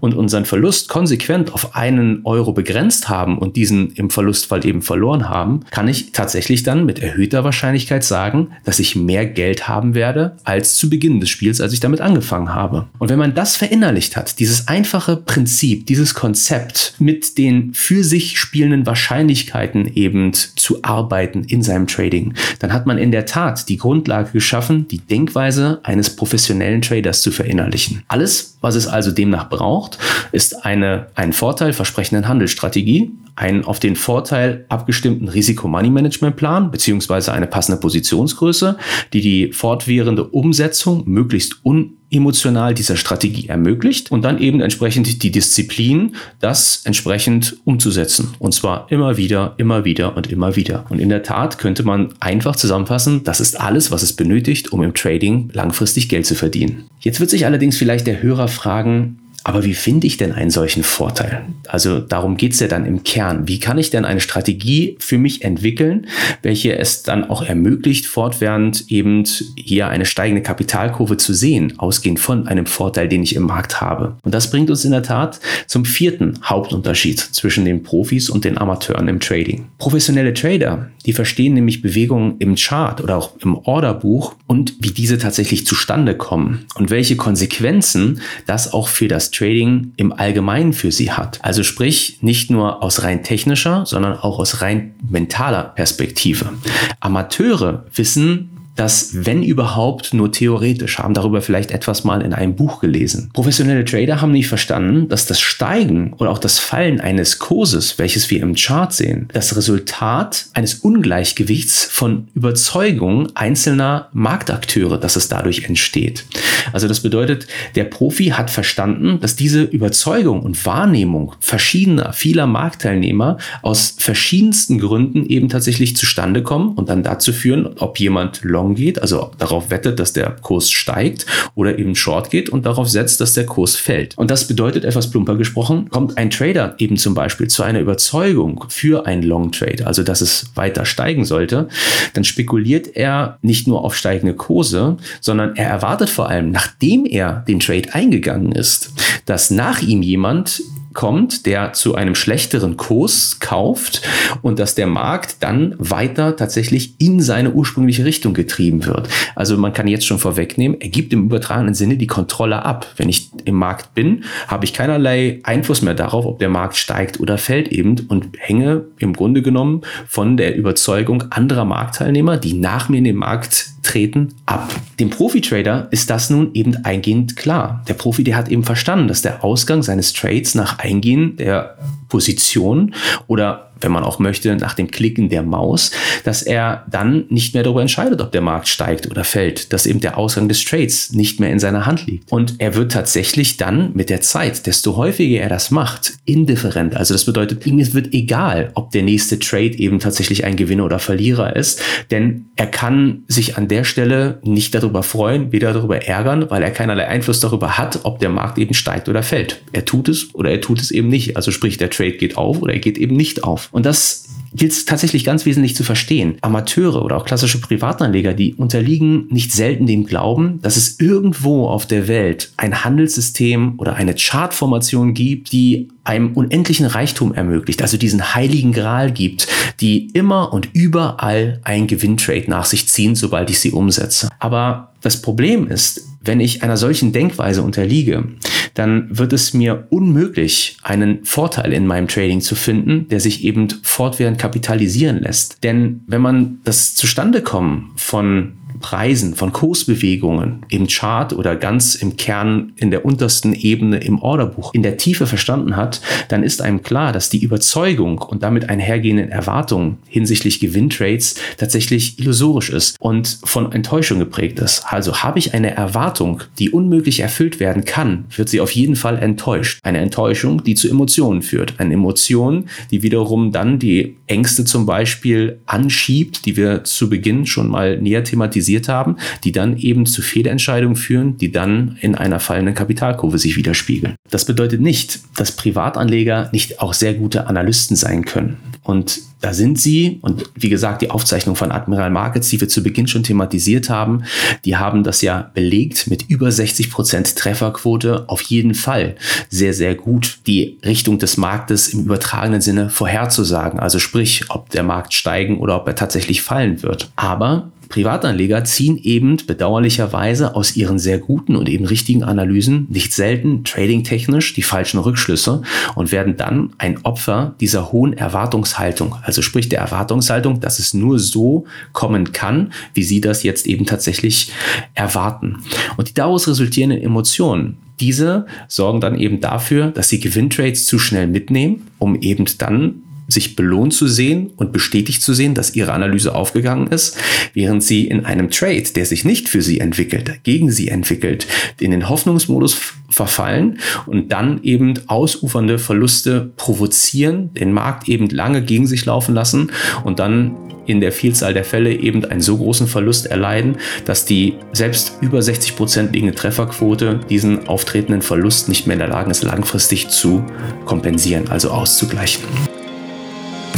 und 0.00 0.14
unseren 0.14 0.44
Verlust 0.44 0.88
konsequent 0.90 1.54
auf 1.54 1.74
einen 1.74 2.20
Euro 2.24 2.52
begrenzt 2.52 3.08
haben 3.08 3.38
und 3.38 3.56
diesen 3.56 3.92
im 3.92 4.10
Verlustfall 4.10 4.66
eben 4.66 4.82
verloren 4.82 5.28
haben, 5.28 5.60
kann 5.70 5.88
ich 5.88 6.12
tatsächlich 6.12 6.62
dann 6.62 6.84
mit 6.84 6.98
erhöhter 6.98 7.44
Wahrscheinlichkeit 7.44 8.04
sagen, 8.04 8.48
dass 8.64 8.73
ich 8.78 8.96
mehr 8.96 9.26
Geld 9.26 9.68
haben 9.68 9.94
werde 9.94 10.36
als 10.44 10.76
zu 10.76 10.90
Beginn 10.90 11.20
des 11.20 11.30
Spiels, 11.30 11.60
als 11.60 11.72
ich 11.72 11.80
damit 11.80 12.00
angefangen 12.00 12.54
habe. 12.54 12.86
Und 12.98 13.10
wenn 13.10 13.18
man 13.18 13.34
das 13.34 13.56
verinnerlicht 13.56 14.16
hat, 14.16 14.38
dieses 14.38 14.68
einfache 14.68 15.16
Prinzip, 15.16 15.86
dieses 15.86 16.14
Konzept 16.14 16.94
mit 16.98 17.38
den 17.38 17.74
für 17.74 18.04
sich 18.04 18.38
spielenden 18.38 18.86
Wahrscheinlichkeiten 18.86 19.90
eben 19.94 20.32
zu 20.34 20.82
arbeiten 20.82 21.44
in 21.44 21.62
seinem 21.62 21.86
Trading, 21.86 22.34
dann 22.58 22.72
hat 22.72 22.86
man 22.86 22.98
in 22.98 23.12
der 23.12 23.26
Tat 23.26 23.68
die 23.68 23.76
Grundlage 23.76 24.32
geschaffen, 24.32 24.88
die 24.88 24.98
Denkweise 24.98 25.80
eines 25.82 26.16
professionellen 26.16 26.82
Traders 26.82 27.22
zu 27.22 27.30
verinnerlichen. 27.30 28.02
Alles, 28.08 28.56
was 28.60 28.74
es 28.74 28.86
also 28.86 29.10
demnach 29.10 29.48
braucht, 29.48 29.98
ist 30.32 30.64
eine 30.64 31.06
einen 31.14 31.32
Vorteil 31.32 31.72
versprechenden 31.72 32.28
Handelsstrategie, 32.28 33.12
einen 33.36 33.64
auf 33.64 33.80
den 33.80 33.96
Vorteil 33.96 34.64
abgestimmten 34.68 35.28
Risiko-Money-Management-Plan 35.28 36.70
beziehungsweise 36.70 37.32
eine 37.32 37.46
passende 37.46 37.80
Positionsgröße, 37.80 38.76
die 39.12 39.20
die 39.20 39.52
fortwährende 39.52 40.24
Umsetzung 40.24 41.02
möglichst 41.06 41.64
unemotional 41.64 42.74
dieser 42.74 42.96
Strategie 42.96 43.48
ermöglicht 43.48 44.12
und 44.12 44.22
dann 44.22 44.38
eben 44.38 44.60
entsprechend 44.60 45.22
die 45.24 45.32
Disziplin, 45.32 46.14
das 46.40 46.82
entsprechend 46.84 47.56
umzusetzen. 47.64 48.34
Und 48.38 48.54
zwar 48.54 48.86
immer 48.90 49.16
wieder, 49.16 49.54
immer 49.56 49.84
wieder 49.84 50.16
und 50.16 50.30
immer 50.30 50.54
wieder. 50.54 50.84
Und 50.88 51.00
in 51.00 51.08
der 51.08 51.24
Tat 51.24 51.58
könnte 51.58 51.82
man 51.82 52.14
einfach 52.20 52.54
zusammenfassen, 52.54 53.24
das 53.24 53.40
ist 53.40 53.60
alles, 53.60 53.90
was 53.90 54.04
es 54.04 54.14
benötigt, 54.14 54.72
um 54.72 54.82
im 54.82 54.94
Trading 54.94 55.50
langfristig 55.52 56.08
Geld 56.08 56.26
zu 56.26 56.36
verdienen. 56.36 56.84
Jetzt 57.00 57.18
wird 57.18 57.30
sich 57.30 57.46
allerdings 57.46 57.76
vielleicht 57.76 58.06
der 58.06 58.22
Hörer 58.22 58.46
fragen, 58.46 59.18
aber 59.44 59.62
wie 59.62 59.74
finde 59.74 60.06
ich 60.06 60.16
denn 60.16 60.32
einen 60.32 60.50
solchen 60.50 60.82
Vorteil? 60.82 61.42
Also 61.68 62.00
darum 62.00 62.38
geht's 62.38 62.60
ja 62.60 62.66
dann 62.66 62.86
im 62.86 63.04
Kern. 63.04 63.46
Wie 63.46 63.60
kann 63.60 63.76
ich 63.76 63.90
denn 63.90 64.06
eine 64.06 64.20
Strategie 64.20 64.96
für 64.98 65.18
mich 65.18 65.44
entwickeln, 65.44 66.06
welche 66.40 66.78
es 66.78 67.02
dann 67.02 67.28
auch 67.28 67.42
ermöglicht, 67.42 68.06
fortwährend 68.06 68.90
eben 68.90 69.24
hier 69.56 69.88
eine 69.88 70.06
steigende 70.06 70.42
Kapitalkurve 70.42 71.18
zu 71.18 71.34
sehen, 71.34 71.74
ausgehend 71.78 72.20
von 72.20 72.48
einem 72.48 72.64
Vorteil, 72.64 73.06
den 73.06 73.22
ich 73.22 73.36
im 73.36 73.42
Markt 73.42 73.82
habe. 73.82 74.16
Und 74.22 74.32
das 74.32 74.50
bringt 74.50 74.70
uns 74.70 74.86
in 74.86 74.92
der 74.92 75.02
Tat 75.02 75.40
zum 75.66 75.84
vierten 75.84 76.38
Hauptunterschied 76.42 77.20
zwischen 77.20 77.66
den 77.66 77.82
Profis 77.82 78.30
und 78.30 78.46
den 78.46 78.56
Amateuren 78.56 79.08
im 79.08 79.20
Trading. 79.20 79.66
Professionelle 79.76 80.32
Trader, 80.32 80.88
die 81.04 81.12
verstehen 81.12 81.52
nämlich 81.52 81.82
Bewegungen 81.82 82.36
im 82.38 82.54
Chart 82.54 83.02
oder 83.02 83.18
auch 83.18 83.32
im 83.40 83.58
Orderbuch 83.58 84.36
und 84.46 84.74
wie 84.80 84.90
diese 84.90 85.18
tatsächlich 85.18 85.66
zustande 85.66 86.14
kommen 86.14 86.64
und 86.76 86.90
welche 86.90 87.16
Konsequenzen 87.16 88.22
das 88.46 88.72
auch 88.72 88.88
für 88.88 89.06
das 89.06 89.33
Trading 89.34 89.92
im 89.96 90.12
Allgemeinen 90.12 90.72
für 90.72 90.92
sie 90.92 91.10
hat. 91.10 91.38
Also 91.42 91.62
sprich, 91.62 92.18
nicht 92.20 92.50
nur 92.50 92.82
aus 92.82 93.02
rein 93.02 93.22
technischer, 93.22 93.84
sondern 93.86 94.16
auch 94.16 94.38
aus 94.38 94.62
rein 94.62 94.94
mentaler 95.08 95.64
Perspektive. 95.64 96.52
Amateure 97.00 97.86
wissen, 97.94 98.53
das, 98.76 99.10
wenn 99.24 99.42
überhaupt, 99.42 100.14
nur 100.14 100.32
theoretisch, 100.32 100.98
haben 100.98 101.14
darüber 101.14 101.40
vielleicht 101.40 101.70
etwas 101.70 102.04
mal 102.04 102.22
in 102.22 102.32
einem 102.32 102.56
Buch 102.56 102.80
gelesen. 102.80 103.30
Professionelle 103.32 103.84
Trader 103.84 104.20
haben 104.20 104.32
nicht 104.32 104.48
verstanden, 104.48 105.08
dass 105.08 105.26
das 105.26 105.40
Steigen 105.40 106.12
oder 106.14 106.30
auch 106.30 106.38
das 106.38 106.58
Fallen 106.58 107.00
eines 107.00 107.38
Kurses, 107.38 107.98
welches 107.98 108.30
wir 108.30 108.42
im 108.42 108.54
Chart 108.54 108.92
sehen, 108.92 109.28
das 109.32 109.56
Resultat 109.56 110.46
eines 110.54 110.74
Ungleichgewichts 110.76 111.84
von 111.84 112.28
Überzeugungen 112.34 113.34
einzelner 113.34 114.08
Marktakteure, 114.12 114.98
dass 114.98 115.16
es 115.16 115.28
dadurch 115.28 115.64
entsteht. 115.64 116.24
Also 116.72 116.88
das 116.88 117.00
bedeutet, 117.00 117.46
der 117.74 117.84
Profi 117.84 118.26
hat 118.26 118.50
verstanden, 118.50 119.20
dass 119.20 119.36
diese 119.36 119.62
Überzeugung 119.62 120.42
und 120.42 120.64
Wahrnehmung 120.66 121.34
verschiedener, 121.40 122.12
vieler 122.12 122.46
Marktteilnehmer 122.46 123.38
aus 123.62 123.96
verschiedensten 123.98 124.78
Gründen 124.78 125.26
eben 125.26 125.48
tatsächlich 125.48 125.96
zustande 125.96 126.42
kommen 126.42 126.74
und 126.74 126.88
dann 126.88 127.02
dazu 127.02 127.32
führen, 127.32 127.66
ob 127.78 128.00
jemand 128.00 128.40
long 128.42 128.63
Long 128.64 128.74
geht, 128.74 129.00
also 129.00 129.30
darauf 129.38 129.70
wettet, 129.70 129.98
dass 130.00 130.12
der 130.12 130.30
Kurs 130.40 130.70
steigt 130.70 131.26
oder 131.54 131.78
eben 131.78 131.94
Short 131.94 132.30
geht 132.30 132.48
und 132.48 132.64
darauf 132.64 132.88
setzt, 132.88 133.20
dass 133.20 133.34
der 133.34 133.44
Kurs 133.44 133.76
fällt. 133.76 134.16
Und 134.16 134.30
das 134.30 134.48
bedeutet, 134.48 134.84
etwas 134.84 135.10
plumper 135.10 135.36
gesprochen, 135.36 135.90
kommt 135.90 136.16
ein 136.16 136.30
Trader 136.30 136.74
eben 136.78 136.96
zum 136.96 137.14
Beispiel 137.14 137.48
zu 137.48 137.62
einer 137.62 137.80
Überzeugung 137.80 138.64
für 138.68 139.06
einen 139.06 139.22
Long 139.22 139.52
Trade, 139.52 139.86
also 139.86 140.02
dass 140.02 140.20
es 140.22 140.50
weiter 140.54 140.86
steigen 140.86 141.24
sollte, 141.24 141.68
dann 142.14 142.24
spekuliert 142.24 142.96
er 142.96 143.38
nicht 143.42 143.66
nur 143.66 143.84
auf 143.84 143.94
steigende 143.94 144.34
Kurse, 144.34 144.96
sondern 145.20 145.56
er 145.56 145.68
erwartet 145.68 146.08
vor 146.08 146.28
allem, 146.28 146.50
nachdem 146.50 147.04
er 147.04 147.44
den 147.46 147.60
Trade 147.60 147.92
eingegangen 147.92 148.52
ist, 148.52 148.92
dass 149.26 149.50
nach 149.50 149.82
ihm 149.82 150.02
jemand 150.02 150.62
kommt, 150.94 151.46
der 151.46 151.72
zu 151.72 151.94
einem 151.94 152.14
schlechteren 152.14 152.76
Kurs 152.76 153.38
kauft 153.40 154.02
und 154.42 154.58
dass 154.58 154.74
der 154.74 154.86
Markt 154.86 155.36
dann 155.40 155.74
weiter 155.78 156.36
tatsächlich 156.36 156.94
in 156.98 157.20
seine 157.20 157.52
ursprüngliche 157.52 158.04
Richtung 158.04 158.32
getrieben 158.34 158.86
wird. 158.86 159.08
Also 159.34 159.56
man 159.58 159.72
kann 159.72 159.88
jetzt 159.88 160.06
schon 160.06 160.18
vorwegnehmen, 160.18 160.80
er 160.80 160.88
gibt 160.88 161.12
im 161.12 161.24
übertragenen 161.24 161.74
Sinne 161.74 161.96
die 161.96 162.06
Kontrolle 162.06 162.64
ab. 162.64 162.86
Wenn 162.96 163.08
ich 163.08 163.30
im 163.44 163.56
Markt 163.56 163.94
bin, 163.94 164.24
habe 164.48 164.64
ich 164.64 164.72
keinerlei 164.72 165.40
Einfluss 165.42 165.82
mehr 165.82 165.94
darauf, 165.94 166.24
ob 166.24 166.38
der 166.38 166.48
Markt 166.48 166.76
steigt 166.76 167.20
oder 167.20 167.38
fällt 167.38 167.68
eben 167.68 167.96
und 168.08 168.28
hänge 168.38 168.84
im 168.98 169.12
Grunde 169.12 169.42
genommen 169.42 169.82
von 170.06 170.36
der 170.36 170.56
Überzeugung 170.56 171.24
anderer 171.30 171.64
Marktteilnehmer, 171.64 172.36
die 172.36 172.54
nach 172.54 172.88
mir 172.88 172.98
in 172.98 173.04
den 173.04 173.16
Markt 173.16 173.74
treten, 173.84 174.34
ab. 174.46 174.74
Dem 174.98 175.10
Profi-Trader 175.10 175.88
ist 175.90 176.10
das 176.10 176.30
nun 176.30 176.50
eben 176.54 176.84
eingehend 176.84 177.36
klar. 177.36 177.84
Der 177.88 177.94
Profi, 177.94 178.24
der 178.24 178.36
hat 178.36 178.48
eben 178.48 178.64
verstanden, 178.64 179.08
dass 179.08 179.22
der 179.22 179.44
Ausgang 179.44 179.82
seines 179.82 180.12
Trades 180.12 180.54
nach 180.54 180.78
Eingehen 180.84 181.36
der 181.36 181.78
Position 182.08 182.94
oder 183.26 183.70
wenn 183.84 183.92
man 183.92 184.02
auch 184.02 184.18
möchte, 184.18 184.56
nach 184.56 184.74
dem 184.74 184.90
Klicken 184.90 185.28
der 185.28 185.42
Maus, 185.42 185.90
dass 186.24 186.42
er 186.42 186.86
dann 186.90 187.26
nicht 187.28 187.54
mehr 187.54 187.62
darüber 187.62 187.82
entscheidet, 187.82 188.20
ob 188.20 188.32
der 188.32 188.40
Markt 188.40 188.66
steigt 188.66 189.10
oder 189.10 189.24
fällt, 189.24 189.72
dass 189.72 189.86
eben 189.86 190.00
der 190.00 190.16
Ausgang 190.16 190.48
des 190.48 190.64
Trades 190.64 191.12
nicht 191.12 191.38
mehr 191.38 191.50
in 191.50 191.58
seiner 191.58 191.84
Hand 191.84 192.06
liegt. 192.06 192.32
Und 192.32 192.54
er 192.58 192.74
wird 192.74 192.92
tatsächlich 192.92 193.58
dann 193.58 193.92
mit 193.94 194.08
der 194.08 194.22
Zeit, 194.22 194.66
desto 194.66 194.96
häufiger 194.96 195.42
er 195.42 195.50
das 195.50 195.70
macht, 195.70 196.14
indifferent. 196.24 196.96
Also 196.96 197.12
das 197.12 197.26
bedeutet, 197.26 197.66
ihm 197.66 197.74
wird 197.92 198.14
egal, 198.14 198.70
ob 198.74 198.90
der 198.92 199.02
nächste 199.02 199.38
Trade 199.38 199.78
eben 199.78 199.98
tatsächlich 199.98 200.44
ein 200.44 200.56
Gewinner 200.56 200.86
oder 200.86 200.98
Verlierer 200.98 201.54
ist, 201.54 201.82
denn 202.10 202.46
er 202.56 202.66
kann 202.66 203.24
sich 203.28 203.58
an 203.58 203.68
der 203.68 203.84
Stelle 203.84 204.40
nicht 204.44 204.74
darüber 204.74 205.02
freuen, 205.02 205.52
weder 205.52 205.74
darüber 205.74 205.98
ärgern, 206.06 206.48
weil 206.48 206.62
er 206.62 206.70
keinerlei 206.70 207.06
Einfluss 207.06 207.40
darüber 207.40 207.76
hat, 207.76 208.00
ob 208.04 208.18
der 208.20 208.30
Markt 208.30 208.58
eben 208.58 208.72
steigt 208.72 209.08
oder 209.08 209.22
fällt. 209.22 209.60
Er 209.72 209.84
tut 209.84 210.08
es 210.08 210.34
oder 210.34 210.50
er 210.50 210.60
tut 210.60 210.80
es 210.80 210.90
eben 210.90 211.08
nicht. 211.08 211.36
Also 211.36 211.50
sprich, 211.50 211.76
der 211.76 211.90
Trade 211.90 212.12
geht 212.12 212.38
auf 212.38 212.62
oder 212.62 212.72
er 212.72 212.78
geht 212.78 212.96
eben 212.96 213.16
nicht 213.16 213.44
auf. 213.44 213.68
Und 213.74 213.86
das 213.86 214.22
gilt 214.54 214.70
es 214.70 214.84
tatsächlich 214.84 215.24
ganz 215.24 215.46
wesentlich 215.46 215.74
zu 215.74 215.82
verstehen. 215.82 216.36
Amateure 216.42 217.04
oder 217.04 217.16
auch 217.16 217.24
klassische 217.24 217.60
Privatanleger, 217.60 218.32
die 218.32 218.54
unterliegen 218.54 219.26
nicht 219.30 219.50
selten 219.50 219.88
dem 219.88 220.06
Glauben, 220.06 220.60
dass 220.62 220.76
es 220.76 221.00
irgendwo 221.00 221.66
auf 221.66 221.84
der 221.84 222.06
Welt 222.06 222.52
ein 222.56 222.84
Handelssystem 222.84 223.74
oder 223.78 223.96
eine 223.96 224.14
Chartformation 224.14 225.12
gibt, 225.12 225.50
die 225.50 225.88
einem 226.04 226.34
unendlichen 226.34 226.86
Reichtum 226.86 227.34
ermöglicht, 227.34 227.82
also 227.82 227.96
diesen 227.96 228.36
heiligen 228.36 228.72
Gral 228.72 229.10
gibt, 229.10 229.48
die 229.80 230.06
immer 230.12 230.52
und 230.52 230.68
überall 230.72 231.60
ein 231.64 231.88
Gewinntrade 231.88 232.48
nach 232.48 232.66
sich 232.66 232.86
ziehen, 232.86 233.16
sobald 233.16 233.50
ich 233.50 233.58
sie 233.58 233.72
umsetze. 233.72 234.28
Aber 234.38 234.92
das 235.00 235.20
Problem 235.20 235.66
ist, 235.66 236.06
wenn 236.20 236.38
ich 236.38 236.62
einer 236.62 236.76
solchen 236.76 237.12
Denkweise 237.12 237.62
unterliege, 237.62 238.28
dann 238.74 239.06
wird 239.16 239.32
es 239.32 239.54
mir 239.54 239.86
unmöglich, 239.90 240.76
einen 240.82 241.24
Vorteil 241.24 241.72
in 241.72 241.86
meinem 241.86 242.08
Trading 242.08 242.40
zu 242.40 242.56
finden, 242.56 243.08
der 243.08 243.20
sich 243.20 243.44
eben 243.44 243.68
fortwährend 243.82 244.38
kapitalisieren 244.38 245.20
lässt. 245.20 245.62
Denn 245.62 246.02
wenn 246.06 246.20
man 246.20 246.58
das 246.64 246.94
Zustandekommen 246.96 247.92
von 247.96 248.54
Preisen, 248.80 249.34
von 249.34 249.52
Kursbewegungen 249.52 250.64
im 250.68 250.86
Chart 250.88 251.32
oder 251.32 251.56
ganz 251.56 251.94
im 251.94 252.16
Kern 252.16 252.72
in 252.76 252.90
der 252.90 253.04
untersten 253.04 253.54
Ebene 253.54 253.98
im 253.98 254.20
Orderbuch 254.20 254.74
in 254.74 254.82
der 254.82 254.96
Tiefe 254.96 255.26
verstanden 255.26 255.76
hat, 255.76 256.00
dann 256.28 256.42
ist 256.42 256.60
einem 256.60 256.82
klar, 256.82 257.12
dass 257.12 257.28
die 257.28 257.42
Überzeugung 257.42 258.18
und 258.18 258.42
damit 258.42 258.68
einhergehenden 258.68 259.30
Erwartungen 259.30 259.98
hinsichtlich 260.08 260.60
Gewinntrades 260.60 261.36
tatsächlich 261.56 262.18
illusorisch 262.18 262.70
ist 262.70 262.96
und 262.98 263.38
von 263.44 263.72
Enttäuschung 263.72 264.18
geprägt 264.18 264.58
ist. 264.58 264.84
Also 264.88 265.22
habe 265.22 265.38
ich 265.38 265.54
eine 265.54 265.74
Erwartung, 265.76 266.42
die 266.58 266.70
unmöglich 266.70 267.20
erfüllt 267.20 267.60
werden 267.60 267.84
kann, 267.84 268.24
wird 268.34 268.48
sie 268.48 268.60
auf 268.60 268.70
jeden 268.72 268.96
Fall 268.96 269.18
enttäuscht. 269.18 269.78
Eine 269.82 269.98
Enttäuschung, 269.98 270.64
die 270.64 270.74
zu 270.74 270.88
Emotionen 270.88 271.42
führt. 271.42 271.74
Eine 271.78 271.94
Emotion, 271.94 272.66
die 272.90 273.02
wiederum 273.02 273.52
dann 273.52 273.78
die 273.78 274.16
Ängste 274.26 274.64
zum 274.64 274.86
Beispiel 274.86 275.60
anschiebt, 275.66 276.46
die 276.46 276.56
wir 276.56 276.84
zu 276.84 277.08
Beginn 277.08 277.46
schon 277.46 277.68
mal 277.68 278.00
näher 278.00 278.24
thematisiert 278.24 278.63
systematisiert 278.64 278.88
haben, 278.88 279.16
die 279.44 279.52
dann 279.52 279.76
eben 279.76 280.06
zu 280.06 280.22
Fehlentscheidungen 280.22 280.96
führen, 280.96 281.36
die 281.36 281.52
dann 281.52 281.96
in 282.00 282.14
einer 282.14 282.40
fallenden 282.40 282.74
Kapitalkurve 282.74 283.38
sich 283.38 283.56
widerspiegeln. 283.56 284.14
Das 284.30 284.44
bedeutet 284.44 284.80
nicht, 284.80 285.20
dass 285.36 285.52
Privatanleger 285.52 286.48
nicht 286.52 286.80
auch 286.80 286.94
sehr 286.94 287.14
gute 287.14 287.46
Analysten 287.46 287.96
sein 287.96 288.24
können. 288.24 288.56
Und 288.82 289.22
da 289.40 289.54
sind 289.54 289.78
sie, 289.78 290.18
und 290.20 290.44
wie 290.54 290.68
gesagt, 290.68 291.00
die 291.00 291.10
Aufzeichnung 291.10 291.56
von 291.56 291.72
Admiral 291.72 292.10
Markets, 292.10 292.50
die 292.50 292.60
wir 292.60 292.68
zu 292.68 292.82
Beginn 292.82 293.06
schon 293.06 293.22
thematisiert 293.22 293.88
haben, 293.88 294.24
die 294.64 294.76
haben 294.76 295.04
das 295.04 295.22
ja 295.22 295.50
belegt 295.54 296.06
mit 296.06 296.28
über 296.28 296.52
60 296.52 296.90
Prozent 296.90 297.36
Trefferquote 297.36 298.24
auf 298.28 298.42
jeden 298.42 298.74
Fall 298.74 299.16
sehr, 299.48 299.72
sehr 299.72 299.94
gut 299.94 300.38
die 300.46 300.78
Richtung 300.84 301.18
des 301.18 301.36
Marktes 301.38 301.88
im 301.88 302.00
übertragenen 302.00 302.60
Sinne 302.60 302.90
vorherzusagen. 302.90 303.80
Also 303.80 303.98
sprich, 303.98 304.44
ob 304.48 304.68
der 304.70 304.82
Markt 304.82 305.14
steigen 305.14 305.58
oder 305.58 305.76
ob 305.76 305.88
er 305.88 305.94
tatsächlich 305.94 306.42
fallen 306.42 306.82
wird. 306.82 307.10
Aber 307.16 307.70
Privatanleger 307.88 308.64
ziehen 308.64 308.98
eben 309.02 309.36
bedauerlicherweise 309.46 310.54
aus 310.54 310.76
ihren 310.76 310.98
sehr 310.98 311.18
guten 311.18 311.56
und 311.56 311.68
eben 311.68 311.84
richtigen 311.84 312.22
Analysen 312.22 312.86
nicht 312.90 313.12
selten 313.12 313.64
tradingtechnisch 313.64 314.54
die 314.54 314.62
falschen 314.62 314.98
Rückschlüsse 314.98 315.62
und 315.94 316.12
werden 316.12 316.36
dann 316.36 316.70
ein 316.78 317.04
Opfer 317.04 317.54
dieser 317.60 317.92
hohen 317.92 318.12
Erwartungshaltung. 318.12 319.16
Also 319.22 319.42
sprich 319.42 319.68
der 319.68 319.80
Erwartungshaltung, 319.80 320.60
dass 320.60 320.78
es 320.78 320.94
nur 320.94 321.18
so 321.18 321.64
kommen 321.92 322.32
kann, 322.32 322.72
wie 322.94 323.02
sie 323.02 323.20
das 323.20 323.42
jetzt 323.42 323.66
eben 323.66 323.86
tatsächlich 323.86 324.52
erwarten. 324.94 325.58
Und 325.96 326.08
die 326.08 326.14
daraus 326.14 326.48
resultierenden 326.48 327.00
Emotionen, 327.00 327.78
diese 328.00 328.46
sorgen 328.66 329.00
dann 329.00 329.18
eben 329.18 329.40
dafür, 329.40 329.88
dass 329.88 330.08
sie 330.08 330.18
Gewinntrades 330.18 330.86
zu 330.86 330.98
schnell 330.98 331.26
mitnehmen, 331.26 331.86
um 331.98 332.16
eben 332.16 332.44
dann 332.58 333.03
sich 333.28 333.56
belohnt 333.56 333.94
zu 333.94 334.06
sehen 334.06 334.50
und 334.56 334.72
bestätigt 334.72 335.22
zu 335.22 335.34
sehen, 335.34 335.54
dass 335.54 335.74
ihre 335.74 335.92
Analyse 335.92 336.34
aufgegangen 336.34 336.88
ist, 336.88 337.16
während 337.52 337.82
sie 337.82 338.06
in 338.06 338.24
einem 338.24 338.50
Trade, 338.50 338.84
der 338.94 339.06
sich 339.06 339.24
nicht 339.24 339.48
für 339.48 339.62
sie 339.62 339.80
entwickelt, 339.80 340.40
gegen 340.42 340.70
sie 340.70 340.88
entwickelt, 340.88 341.46
in 341.80 341.90
den 341.90 342.08
Hoffnungsmodus 342.08 342.76
verfallen 343.10 343.78
und 344.06 344.32
dann 344.32 344.62
eben 344.62 344.94
ausufernde 345.06 345.78
Verluste 345.78 346.52
provozieren, 346.56 347.52
den 347.54 347.72
Markt 347.72 348.08
eben 348.08 348.28
lange 348.28 348.62
gegen 348.62 348.86
sich 348.86 349.04
laufen 349.04 349.34
lassen 349.34 349.70
und 350.04 350.18
dann 350.18 350.56
in 350.86 351.00
der 351.00 351.12
Vielzahl 351.12 351.54
der 351.54 351.64
Fälle 351.64 351.94
eben 351.94 352.24
einen 352.24 352.40
so 352.40 352.58
großen 352.58 352.86
Verlust 352.86 353.26
erleiden, 353.26 353.76
dass 354.04 354.24
die 354.24 354.54
selbst 354.72 355.14
über 355.20 355.40
60 355.40 355.76
Prozent 355.76 356.12
liegende 356.12 356.34
Trefferquote 356.34 357.20
diesen 357.30 357.66
auftretenden 357.68 358.22
Verlust 358.22 358.68
nicht 358.68 358.86
mehr 358.86 358.94
in 358.94 359.00
der 359.00 359.08
Lage 359.08 359.30
ist, 359.30 359.42
langfristig 359.42 360.08
zu 360.08 360.44
kompensieren, 360.84 361.48
also 361.48 361.70
auszugleichen. 361.70 362.44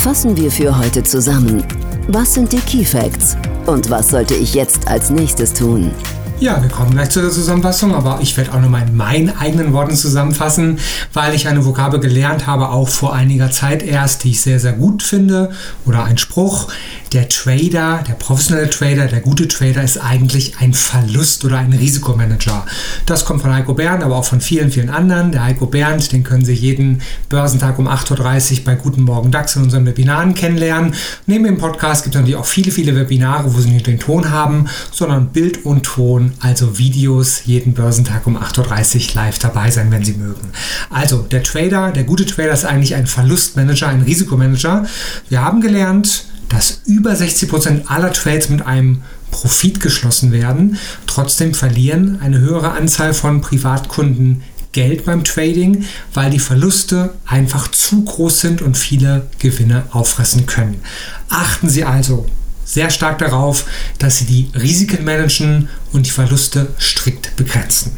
Fassen 0.07 0.37
wir 0.37 0.53
für 0.53 0.79
heute 0.79 1.03
zusammen. 1.03 1.65
Was 2.07 2.35
sind 2.35 2.53
die 2.53 2.61
Key 2.61 2.85
Facts? 2.85 3.37
Und 3.67 3.91
was 3.91 4.11
sollte 4.11 4.35
ich 4.35 4.55
jetzt 4.55 4.87
als 4.87 5.11
nächstes 5.11 5.53
tun? 5.53 5.91
Ja, 6.39 6.63
wir 6.63 6.69
kommen 6.69 6.91
gleich 6.91 7.09
zu 7.09 7.23
der 7.23 7.31
Zusammenfassung, 7.31 7.95
aber 7.95 8.19
ich 8.21 8.37
werde 8.37 8.53
auch 8.53 8.61
nochmal 8.61 8.87
in 8.87 8.95
meinen 8.95 9.35
eigenen 9.39 9.73
Worten 9.73 9.97
zusammenfassen, 9.97 10.79
weil 11.15 11.35
ich 11.35 11.49
eine 11.49 11.65
Vokabel 11.65 11.99
gelernt 11.99 12.47
habe, 12.47 12.69
auch 12.69 12.91
vor 12.91 13.15
einiger 13.15 13.51
Zeit 13.51 13.83
erst, 13.83 14.23
die 14.23 14.33
ich 14.33 14.43
sehr, 14.43 14.61
sehr 14.61 14.75
gut 14.75 15.03
finde. 15.03 15.51
Oder 15.87 16.05
ein 16.05 16.19
Spruch, 16.19 16.69
der 17.15 17.31
Trader, 17.31 18.05
der 18.07 18.13
professionelle 18.13 18.69
Trader, 18.69 19.07
der 19.07 19.21
gute 19.21 19.49
Trader 19.49 19.83
ist 19.83 19.97
eigentlich 19.97 20.59
ein 20.61 20.75
Verlust- 20.75 21.43
oder 21.47 21.57
ein 21.57 21.73
Risikomanager. 21.73 22.67
Das 23.07 23.25
kommt 23.25 23.41
von 23.41 23.55
Heiko 23.55 23.73
Bernd, 23.73 24.03
aber 24.03 24.17
auch 24.17 24.25
von 24.27 24.43
vielen, 24.43 24.71
vielen 24.71 24.91
anderen. 24.91 25.33
Der 25.33 25.45
Heiko 25.45 25.65
Bernd, 25.65 26.13
den 26.13 26.23
können 26.23 26.45
Sie 26.45 26.53
jeden 26.53 27.01
Börsentag 27.31 27.79
um 27.79 27.89
8.30 27.89 28.59
Uhr 28.59 28.65
bei 28.67 28.75
Guten 28.75 29.03
Morgen 29.03 29.31
DAX 29.31 29.57
in 29.57 29.63
unseren 29.63 29.87
Webinaren 29.87 30.35
kennenlernen. 30.35 30.93
Neben 31.25 31.45
dem 31.45 31.57
Podcast 31.57 32.05
gibt 32.05 32.15
es 32.15 32.21
natürlich 32.21 32.39
auch 32.39 32.45
viele, 32.45 32.71
viele 32.71 32.95
Webinare, 32.95 33.55
wo 33.55 33.61
Sie 33.61 33.71
nicht 33.71 33.87
den 33.87 33.99
Ton 33.99 34.31
haben, 34.31 34.67
sondern 34.93 35.29
Bild 35.29 35.65
und 35.65 35.85
Ton, 35.85 36.26
also 36.41 36.79
Videos, 36.79 37.43
jeden 37.45 37.75
Börsentag 37.75 38.27
um 38.27 38.37
8.30 38.37 39.11
Uhr 39.11 39.15
live 39.15 39.39
dabei 39.39 39.71
sein, 39.71 39.91
wenn 39.91 40.05
Sie 40.05 40.15
mögen. 40.15 40.51
Also 40.91 41.23
der 41.23 41.43
Trader, 41.43 41.93
der 41.93 42.05
gute 42.05 42.27
Trader 42.27 42.53
ist 42.53 42.65
eigentlich 42.65 42.95
ein 42.95 43.07
Verlustmanager, 43.07 43.89
ein 43.89 44.03
Risikomanager. 44.03 44.87
Wir 45.29 45.43
haben 45.43 45.61
gelernt, 45.61 46.27
dass 46.49 46.81
über 46.87 47.13
60% 47.13 47.87
aller 47.87 48.13
Trades 48.13 48.49
mit 48.49 48.65
einem 48.65 49.03
Profit 49.31 49.81
geschlossen 49.81 50.33
werden. 50.33 50.79
Trotzdem 51.07 51.55
verlieren 51.55 52.21
eine 52.21 52.39
höhere 52.39 52.73
Anzahl 52.73 53.15
von 53.15 53.41
Privatkunden 53.41 54.43
Geld 54.73 55.07
beim 55.07 55.25
Trading, 55.25 55.87
weil 56.13 56.31
die 56.31 56.39
Verluste 56.39 57.15
einfach 57.25 57.71
zu 57.71 58.05
groß 58.05 58.41
sind 58.41 58.63
und 58.63 58.77
viele 58.77 59.27
Gewinne 59.39 59.85
auffressen 59.91 60.45
können. 60.45 60.83
Achten 61.31 61.71
Sie 61.71 61.85
also 61.85 62.27
sehr 62.67 62.91
stark 62.91 63.19
darauf, 63.19 63.65
dass 63.99 64.19
Sie 64.19 64.27
die 64.27 64.51
Risiken 64.59 65.05
managen 65.05 65.71
und 65.93 66.05
die 66.05 66.11
Verluste 66.11 66.69
strikt 66.79 67.35
begrenzen. 67.37 67.97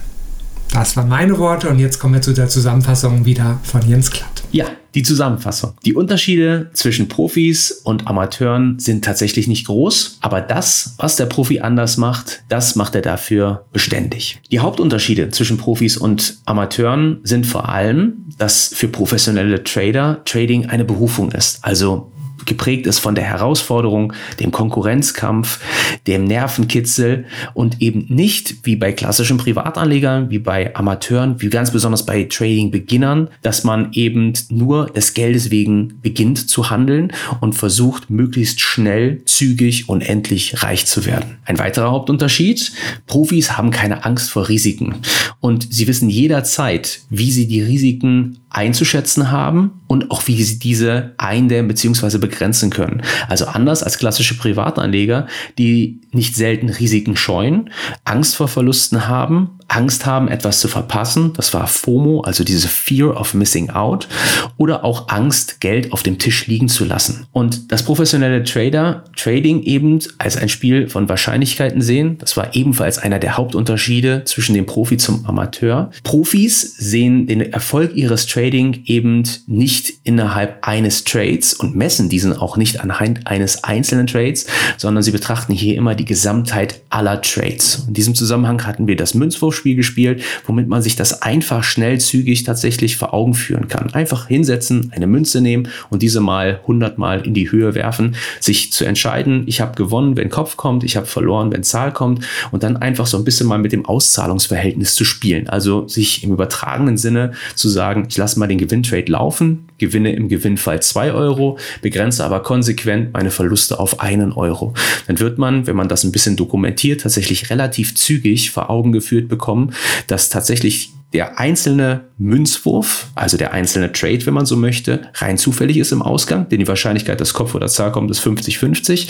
Das 0.71 0.97
waren 0.97 1.09
meine 1.09 1.39
Worte 1.39 1.69
und 1.71 1.79
jetzt 1.79 1.99
kommen 1.99 2.15
wir 2.15 2.23
zu 2.23 2.35
der 2.35 2.49
Zusammenfassung 2.49 3.25
wieder 3.25 3.59
von 3.65 3.81
Jens 3.89 4.11
Klatt. 4.11 4.45
Ja, 4.53 4.67
die 4.95 5.03
Zusammenfassung. 5.03 5.75
Die 5.85 5.95
Unterschiede 5.95 6.71
zwischen 6.73 7.09
Profis 7.09 7.71
und 7.71 8.07
Amateuren 8.07 8.79
sind 8.79 9.05
tatsächlich 9.05 9.49
nicht 9.49 9.67
groß, 9.67 10.19
aber 10.21 10.41
das, 10.41 10.95
was 10.99 11.17
der 11.17 11.27
Profi 11.27 11.61
anders 11.61 11.97
macht, 11.97 12.43
das 12.49 12.77
macht 12.77 12.95
er 12.95 13.03
dafür 13.03 13.65
beständig. 13.73 14.41
Die 14.51 14.61
Hauptunterschiede 14.61 15.31
zwischen 15.31 15.57
Profis 15.57 15.97
und 15.97 16.39
Amateuren 16.45 17.21
sind 17.23 17.47
vor 17.47 17.69
allem, 17.69 18.25
dass 18.39 18.73
für 18.75 18.89
professionelle 18.89 19.65
Trader 19.65 20.23
Trading 20.25 20.67
eine 20.67 20.85
Berufung 20.85 21.33
ist. 21.33 21.65
Also 21.65 22.11
geprägt 22.49 22.87
ist 22.87 22.99
von 22.99 23.15
der 23.15 23.25
Herausforderung, 23.25 24.13
dem 24.41 24.51
Konkurrenzkampf, 24.51 25.61
dem 26.07 26.25
Nervenkitzel 26.25 27.27
und 27.55 27.81
eben 27.81 28.07
nicht 28.09 28.67
wie 28.67 28.77
bei 28.77 28.93
klassischen 28.93 29.37
Privatanlegern, 29.37 30.31
wie 30.31 30.39
bei 30.39 30.75
Amateuren, 30.75 31.41
wie 31.41 31.51
ganz 31.51 31.71
besonders 31.71 32.05
bei 32.05 32.25
Trading-Beginnern, 32.25 33.29
dass 33.43 33.65
man 33.65 33.93
eben 33.93 34.33
nur 34.49 34.87
des 34.87 35.15
Geldes 35.15 35.51
wegen 35.51 36.01
beginnt 36.03 36.51
zu 36.51 36.71
handeln 36.71 37.13
und 37.41 37.55
versucht, 37.55 38.11
möglichst 38.11 38.61
schnell, 38.61 39.23
zügig 39.25 39.89
und 39.89 40.01
endlich 40.01 40.63
reich 40.63 40.87
zu 40.87 41.05
werden. 41.07 41.37
Ein 41.45 41.59
weiterer 41.59 41.91
Hauptunterschied, 41.91 42.73
Profis 43.07 43.57
haben 43.57 43.71
keine 43.71 44.05
Angst 44.05 44.31
vor 44.31 44.49
Risiken 44.49 44.97
und 45.41 45.73
sie 45.73 45.87
wissen 45.87 46.11
jederzeit, 46.11 47.01
wie 47.11 47.31
sie 47.31 47.47
die 47.47 47.63
Risiken 47.63 48.39
einzuschätzen 48.51 49.31
haben 49.31 49.83
und 49.87 50.11
auch 50.11 50.27
wie 50.27 50.43
sie 50.43 50.59
diese 50.59 51.15
eindämmen 51.19 51.69
bzw. 51.69 52.19
begrenzen 52.19 52.71
können. 52.71 53.03
Also 53.29 53.47
anders 53.47 53.83
als 53.83 53.99
klassische 53.99 54.37
Privatanleger, 54.37 55.27
die 55.59 56.01
nicht 56.13 56.37
selten 56.37 56.69
Risiken 56.71 57.17
scheuen, 57.17 57.71
Angst 58.05 58.37
vor 58.37 58.49
Verlusten 58.49 59.09
haben, 59.09 59.59
Angst 59.69 60.07
haben, 60.07 60.29
etwas 60.29 60.61
zu 60.61 60.69
verpassen, 60.69 61.35
das 61.35 61.53
war 61.53 61.67
FOMO, 61.67 62.23
also 62.23 62.43
diese 62.43 62.69
Fear 62.69 63.21
of 63.21 63.35
Missing 63.35 63.71
Out, 63.71 64.09
oder 64.57 64.83
auch 64.83 65.09
Angst, 65.09 65.61
Geld 65.61 65.93
auf 65.93 66.03
dem 66.03 66.19
Tisch 66.19 66.47
liegen 66.47 66.69
zu 66.69 66.87
lassen. 66.87 67.27
Und 67.33 67.71
das 67.71 67.83
professionelle 67.83 68.43
Trader 68.45 69.05
Trading 69.15 69.63
eben 69.63 69.99
als 70.17 70.39
ein 70.39 70.49
Spiel 70.49 70.89
von 70.89 71.09
Wahrscheinlichkeiten 71.09 71.83
sehen, 71.83 72.17
das 72.19 72.37
war 72.39 72.55
ebenfalls 72.55 72.97
einer 72.97 73.19
der 73.19 73.37
Hauptunterschiede 73.37 74.25
zwischen 74.25 74.55
dem 74.55 74.65
Profi 74.65 74.97
zum 74.97 75.27
Amateur. 75.27 75.91
Profis 76.03 76.77
sehen 76.79 77.27
den 77.27 77.41
Erfolg 77.41 77.95
ihres 77.95 78.27
Trading 78.39 78.83
eben 78.85 79.25
nicht 79.49 79.95
innerhalb 80.05 80.59
eines 80.65 81.03
Trades 81.03 81.55
und 81.55 81.75
messen 81.75 82.09
diesen 82.09 82.37
auch 82.37 82.57
nicht 82.57 82.81
anhand 82.81 83.27
eines 83.27 83.65
einzelnen 83.65 84.07
Trades, 84.07 84.47
sondern 84.77 85.03
sie 85.03 85.11
betrachten 85.11 85.53
hier 85.53 85.75
immer 85.75 85.97
die 85.97 86.05
Gesamtheit 86.05 86.81
aller 86.89 87.21
Trades. 87.21 87.87
In 87.89 87.95
diesem 87.95 88.15
Zusammenhang 88.15 88.65
hatten 88.65 88.87
wir 88.87 88.95
das 88.95 89.15
Münzwurfspiel 89.15 89.75
gespielt, 89.75 90.23
womit 90.47 90.69
man 90.69 90.83
sich 90.83 90.95
das 90.95 91.23
einfach 91.23 91.65
schnell 91.65 91.99
zügig 91.99 92.45
tatsächlich 92.45 92.97
vor 92.97 93.13
Augen 93.13 93.35
führen 93.35 93.67
kann. 93.67 93.93
Einfach 93.93 94.29
hinsetzen, 94.29 94.93
eine 94.95 95.09
Münze 95.09 95.41
nehmen 95.41 95.67
und 95.91 96.03
diese 96.03 96.21
mal 96.21 96.61
100 96.61 96.97
Mal 96.97 97.27
in 97.27 97.35
die 97.35 97.51
Höhe 97.51 97.75
werfen, 97.75 98.15
sich 98.39 98.73
zu 98.73 98.85
entscheiden, 98.85 99.43
ich 99.47 99.61
habe 99.61 99.75
gewonnen, 99.75 100.17
wenn 100.17 100.31
Kopf 100.31 100.57
kommt, 100.57 100.85
ich 100.85 100.97
habe 100.97 101.07
verloren, 101.07 101.51
wenn 101.51 101.65
Zahl 101.65 101.93
kommt 101.93 102.25
und 102.53 102.63
dann 102.63 102.77
einfach 102.77 103.09
so 103.09 103.19
ein 103.19 103.25
bisschen 103.25 103.49
mal 103.49 103.59
mit 103.59 103.73
dem 103.73 103.85
Auszahlungsverhältnis 103.85 104.95
zu 104.95 105.05
spielen. 105.05 105.49
Also 105.49 105.89
sich 105.89 106.23
im 106.23 106.31
übertragenen 106.31 106.99
Sinne 106.99 107.33
zu 107.57 107.69
sagen, 107.69 108.07
ich 108.09 108.17
lasse 108.17 108.28
mal 108.37 108.47
den 108.47 108.59
Gewinntrade 108.59 109.11
laufen, 109.11 109.69
gewinne 109.79 110.13
im 110.13 110.29
Gewinnfall 110.29 110.81
zwei 110.81 111.13
Euro, 111.13 111.59
begrenze 111.83 112.25
aber 112.25 112.43
konsequent 112.43 113.13
meine 113.13 113.31
Verluste 113.31 113.79
auf 113.79 114.01
einen 114.01 114.33
Euro. 114.33 114.75
Dann 115.07 115.19
wird 115.19 115.39
man, 115.39 115.67
wenn 115.67 115.77
man 115.77 115.89
das 115.89 116.05
ein 116.05 116.13
bisschen 116.13 116.37
dokumentiert, 116.37 117.03
tatsächlich 117.03 117.51
relativ 117.51 117.95
zügig 117.95 118.51
vor 118.51 118.71
Augen 118.71 118.93
geführt 118.93 119.29
bekommen, 119.29 119.73
dass 120.07 120.29
tatsächlich 120.29 120.93
der 121.13 121.39
einzelne 121.39 122.03
Münzwurf, 122.19 123.07
also 123.15 123.39
der 123.39 123.53
einzelne 123.53 123.93
Trade, 123.93 124.27
wenn 124.27 124.35
man 124.35 124.45
so 124.45 124.57
möchte, 124.57 125.09
rein 125.15 125.39
zufällig 125.39 125.79
ist 125.79 125.93
im 125.93 126.03
Ausgang, 126.03 126.49
denn 126.51 126.59
die 126.59 126.69
Wahrscheinlichkeit, 126.69 127.21
dass 127.21 127.33
Kopf 127.33 127.55
oder 127.55 127.69
Zahl 127.69 127.93
kommt, 127.93 128.11
ist 128.11 128.21
50-50. 128.21 129.09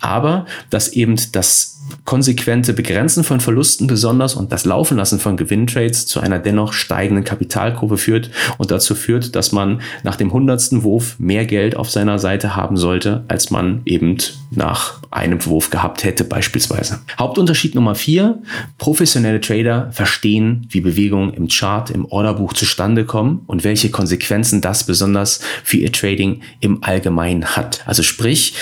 Aber 0.00 0.46
dass 0.70 0.92
eben 0.92 1.16
das 1.32 1.80
konsequente 2.04 2.72
Begrenzen 2.72 3.24
von 3.24 3.40
Verlusten 3.40 3.86
besonders 3.86 4.34
und 4.34 4.52
das 4.52 4.64
Laufen 4.64 4.96
lassen 4.96 5.18
von 5.18 5.36
Gewinntrades 5.36 6.06
zu 6.06 6.20
einer 6.20 6.38
dennoch 6.38 6.72
steigenden 6.72 7.24
Kapitalkurve 7.24 7.96
führt 7.96 8.30
und 8.58 8.70
dazu 8.70 8.94
führt, 8.94 9.34
dass 9.36 9.52
man 9.52 9.80
nach 10.02 10.16
dem 10.16 10.32
hundertsten 10.32 10.82
Wurf 10.82 11.16
mehr 11.18 11.46
Geld 11.46 11.76
auf 11.76 11.90
seiner 11.90 12.18
Seite 12.18 12.56
haben 12.56 12.76
sollte, 12.76 13.24
als 13.28 13.50
man 13.50 13.82
eben 13.84 14.18
nach 14.50 15.00
einem 15.10 15.44
Wurf 15.46 15.70
gehabt 15.70 16.04
hätte 16.04 16.24
beispielsweise. 16.24 17.00
Hauptunterschied 17.18 17.74
Nummer 17.74 17.94
vier, 17.94 18.42
professionelle 18.78 19.40
Trader 19.40 19.90
verstehen, 19.92 20.66
wie 20.70 20.80
Bewegungen 20.80 21.34
im 21.34 21.48
Chart, 21.48 21.90
im 21.90 22.04
Orderbuch 22.04 22.52
zustande 22.52 23.04
kommen 23.04 23.42
und 23.46 23.64
welche 23.64 23.90
Konsequenzen 23.90 24.60
das 24.60 24.84
besonders 24.84 25.40
für 25.64 25.78
ihr 25.78 25.92
Trading 25.92 26.42
im 26.60 26.82
Allgemeinen 26.82 27.44
hat. 27.44 27.82
Also 27.86 28.02
sprich, 28.02 28.54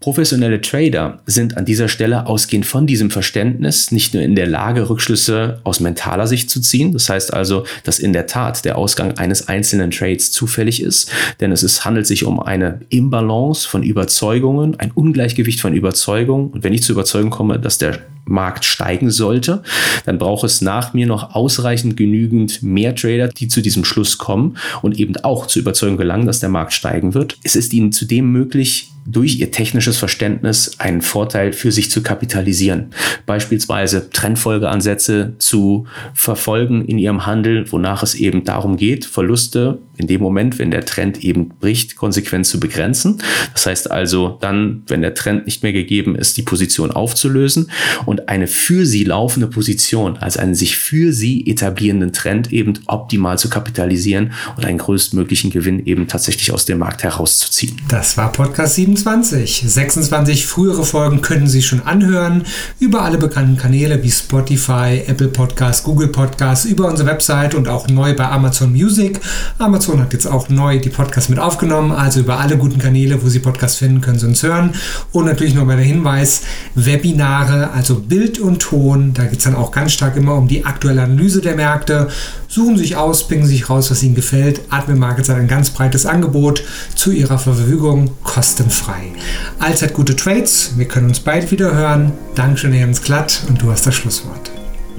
Professionelle 0.00 0.60
Trader 0.60 1.20
sind 1.26 1.56
an 1.56 1.64
dieser 1.64 1.88
Stelle 1.88 2.26
ausgehend 2.26 2.66
von 2.66 2.86
diesem 2.86 3.10
Verständnis 3.10 3.90
nicht 3.90 4.14
nur 4.14 4.22
in 4.22 4.36
der 4.36 4.46
Lage, 4.46 4.88
Rückschlüsse 4.88 5.60
aus 5.64 5.80
mentaler 5.80 6.28
Sicht 6.28 6.50
zu 6.50 6.60
ziehen. 6.60 6.92
Das 6.92 7.08
heißt 7.08 7.34
also, 7.34 7.64
dass 7.82 7.98
in 7.98 8.12
der 8.12 8.28
Tat 8.28 8.64
der 8.64 8.78
Ausgang 8.78 9.18
eines 9.18 9.48
einzelnen 9.48 9.90
Trades 9.90 10.30
zufällig 10.30 10.82
ist, 10.82 11.10
denn 11.40 11.50
es 11.50 11.64
ist, 11.64 11.84
handelt 11.84 12.06
sich 12.06 12.24
um 12.24 12.38
eine 12.38 12.80
Imbalance 12.90 13.68
von 13.68 13.82
Überzeugungen, 13.82 14.78
ein 14.78 14.92
Ungleichgewicht 14.92 15.60
von 15.60 15.74
Überzeugungen. 15.74 16.50
Und 16.50 16.62
wenn 16.62 16.72
ich 16.72 16.84
zur 16.84 16.94
Überzeugung 16.94 17.30
komme, 17.30 17.58
dass 17.58 17.78
der 17.78 17.98
Markt 18.28 18.64
steigen 18.64 19.10
sollte, 19.10 19.62
dann 20.06 20.18
braucht 20.18 20.44
es 20.44 20.60
nach 20.60 20.94
mir 20.94 21.06
noch 21.06 21.34
ausreichend 21.34 21.96
genügend 21.96 22.62
mehr 22.62 22.94
Trader, 22.94 23.28
die 23.28 23.48
zu 23.48 23.60
diesem 23.60 23.84
Schluss 23.84 24.18
kommen 24.18 24.56
und 24.82 24.98
eben 24.98 25.16
auch 25.18 25.46
zur 25.46 25.62
Überzeugung 25.62 25.96
gelangen, 25.96 26.26
dass 26.26 26.40
der 26.40 26.48
Markt 26.48 26.72
steigen 26.72 27.14
wird. 27.14 27.38
Es 27.42 27.56
ist 27.56 27.72
ihnen 27.72 27.92
zudem 27.92 28.30
möglich, 28.30 28.90
durch 29.10 29.40
ihr 29.40 29.50
technisches 29.50 29.96
Verständnis 29.96 30.78
einen 30.78 31.00
Vorteil 31.00 31.54
für 31.54 31.72
sich 31.72 31.90
zu 31.90 32.02
kapitalisieren. 32.02 32.90
Beispielsweise 33.24 34.10
Trendfolgeansätze 34.10 35.34
zu 35.38 35.86
verfolgen 36.12 36.84
in 36.84 36.98
ihrem 36.98 37.24
Handel, 37.24 37.70
wonach 37.72 38.02
es 38.02 38.14
eben 38.14 38.44
darum 38.44 38.76
geht, 38.76 39.06
Verluste 39.06 39.78
in 39.96 40.06
dem 40.06 40.20
Moment, 40.20 40.58
wenn 40.58 40.70
der 40.70 40.84
Trend 40.84 41.24
eben 41.24 41.48
bricht, 41.48 41.96
konsequent 41.96 42.46
zu 42.46 42.60
begrenzen. 42.60 43.22
Das 43.54 43.66
heißt 43.66 43.90
also 43.90 44.36
dann, 44.40 44.82
wenn 44.86 45.00
der 45.00 45.14
Trend 45.14 45.46
nicht 45.46 45.62
mehr 45.62 45.72
gegeben 45.72 46.14
ist, 46.14 46.36
die 46.36 46.42
Position 46.42 46.90
aufzulösen 46.90 47.70
und 48.04 48.17
eine 48.26 48.46
für 48.46 48.86
sie 48.86 49.04
laufende 49.04 49.46
Position, 49.46 50.16
also 50.18 50.40
einen 50.40 50.54
sich 50.54 50.76
für 50.76 51.12
sie 51.12 51.46
etablierenden 51.46 52.12
Trend 52.12 52.52
eben 52.52 52.74
optimal 52.86 53.38
zu 53.38 53.48
kapitalisieren 53.48 54.32
und 54.56 54.64
einen 54.64 54.78
größtmöglichen 54.78 55.50
Gewinn 55.50 55.84
eben 55.86 56.08
tatsächlich 56.08 56.52
aus 56.52 56.64
dem 56.64 56.78
Markt 56.78 57.02
herauszuziehen. 57.02 57.80
Das 57.88 58.16
war 58.16 58.32
Podcast 58.32 58.76
27. 58.76 59.64
26 59.66 60.46
frühere 60.46 60.84
Folgen 60.84 61.22
können 61.22 61.46
Sie 61.46 61.62
schon 61.62 61.80
anhören 61.82 62.44
über 62.80 63.02
alle 63.02 63.18
bekannten 63.18 63.56
Kanäle 63.56 64.02
wie 64.02 64.10
Spotify, 64.10 65.02
Apple 65.06 65.28
Podcasts, 65.28 65.82
Google 65.82 66.08
Podcasts, 66.08 66.64
über 66.64 66.88
unsere 66.88 67.08
Website 67.08 67.54
und 67.54 67.68
auch 67.68 67.88
neu 67.88 68.14
bei 68.14 68.28
Amazon 68.28 68.72
Music. 68.72 69.20
Amazon 69.58 70.00
hat 70.00 70.12
jetzt 70.12 70.26
auch 70.26 70.48
neu 70.48 70.78
die 70.78 70.90
Podcasts 70.90 71.28
mit 71.28 71.38
aufgenommen. 71.38 71.92
Also 71.92 72.20
über 72.20 72.38
alle 72.38 72.56
guten 72.56 72.78
Kanäle, 72.78 73.22
wo 73.22 73.28
Sie 73.28 73.38
Podcasts 73.38 73.78
finden, 73.78 74.00
können 74.00 74.18
Sie 74.18 74.26
uns 74.26 74.42
hören. 74.42 74.74
Und 75.12 75.26
natürlich 75.26 75.54
noch 75.54 75.64
mal 75.64 75.76
der 75.76 75.84
Hinweis, 75.84 76.42
Webinare, 76.74 77.70
also 77.72 78.07
Bild 78.08 78.38
und 78.38 78.60
Ton. 78.60 79.12
Da 79.14 79.24
geht 79.24 79.38
es 79.38 79.44
dann 79.44 79.54
auch 79.54 79.70
ganz 79.70 79.92
stark 79.92 80.16
immer 80.16 80.34
um 80.34 80.48
die 80.48 80.64
aktuelle 80.64 81.02
Analyse 81.02 81.40
der 81.40 81.54
Märkte. 81.54 82.08
Suchen 82.48 82.76
Sie 82.76 82.84
sich 82.84 82.96
aus, 82.96 83.28
bringen 83.28 83.44
Sie 83.44 83.52
sich 83.52 83.68
raus, 83.70 83.90
was 83.90 84.02
Ihnen 84.02 84.14
gefällt. 84.14 84.60
Admin 84.70 84.98
Markets 84.98 85.28
hat 85.28 85.36
ein 85.36 85.48
ganz 85.48 85.70
breites 85.70 86.06
Angebot 86.06 86.64
zu 86.94 87.10
Ihrer 87.10 87.38
Verfügung, 87.38 88.10
kostenfrei. 88.24 89.12
Allzeit 89.58 89.92
gute 89.92 90.16
Trades. 90.16 90.72
Wir 90.76 90.88
können 90.88 91.08
uns 91.08 91.20
bald 91.20 91.50
wieder 91.50 91.74
hören. 91.74 92.12
Dankeschön, 92.34 92.74
Jens 92.74 93.02
Glatt. 93.02 93.42
Und 93.48 93.62
du 93.62 93.70
hast 93.70 93.86
das 93.86 93.94
Schlusswort. 93.94 94.50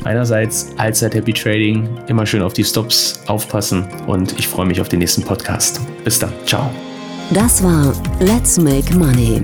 Einerseits 0.04 0.70
allzeit 0.78 1.14
Happy 1.14 1.34
Trading, 1.34 1.88
immer 2.08 2.26
schön 2.26 2.42
auf 2.42 2.54
die 2.54 2.64
Stops 2.64 3.20
aufpassen 3.28 3.86
und 4.08 4.38
ich 4.40 4.48
freue 4.48 4.66
mich 4.66 4.80
auf 4.80 4.90
den 4.90 5.00
nächsten 5.00 5.24
Podcast. 5.24 5.82
Bis 6.04 6.20
dann, 6.20 6.32
ciao. 6.46 6.70
Das 7.32 7.62
war 7.62 7.94
Let's 8.20 8.58
Make 8.58 8.96
Money, 8.96 9.44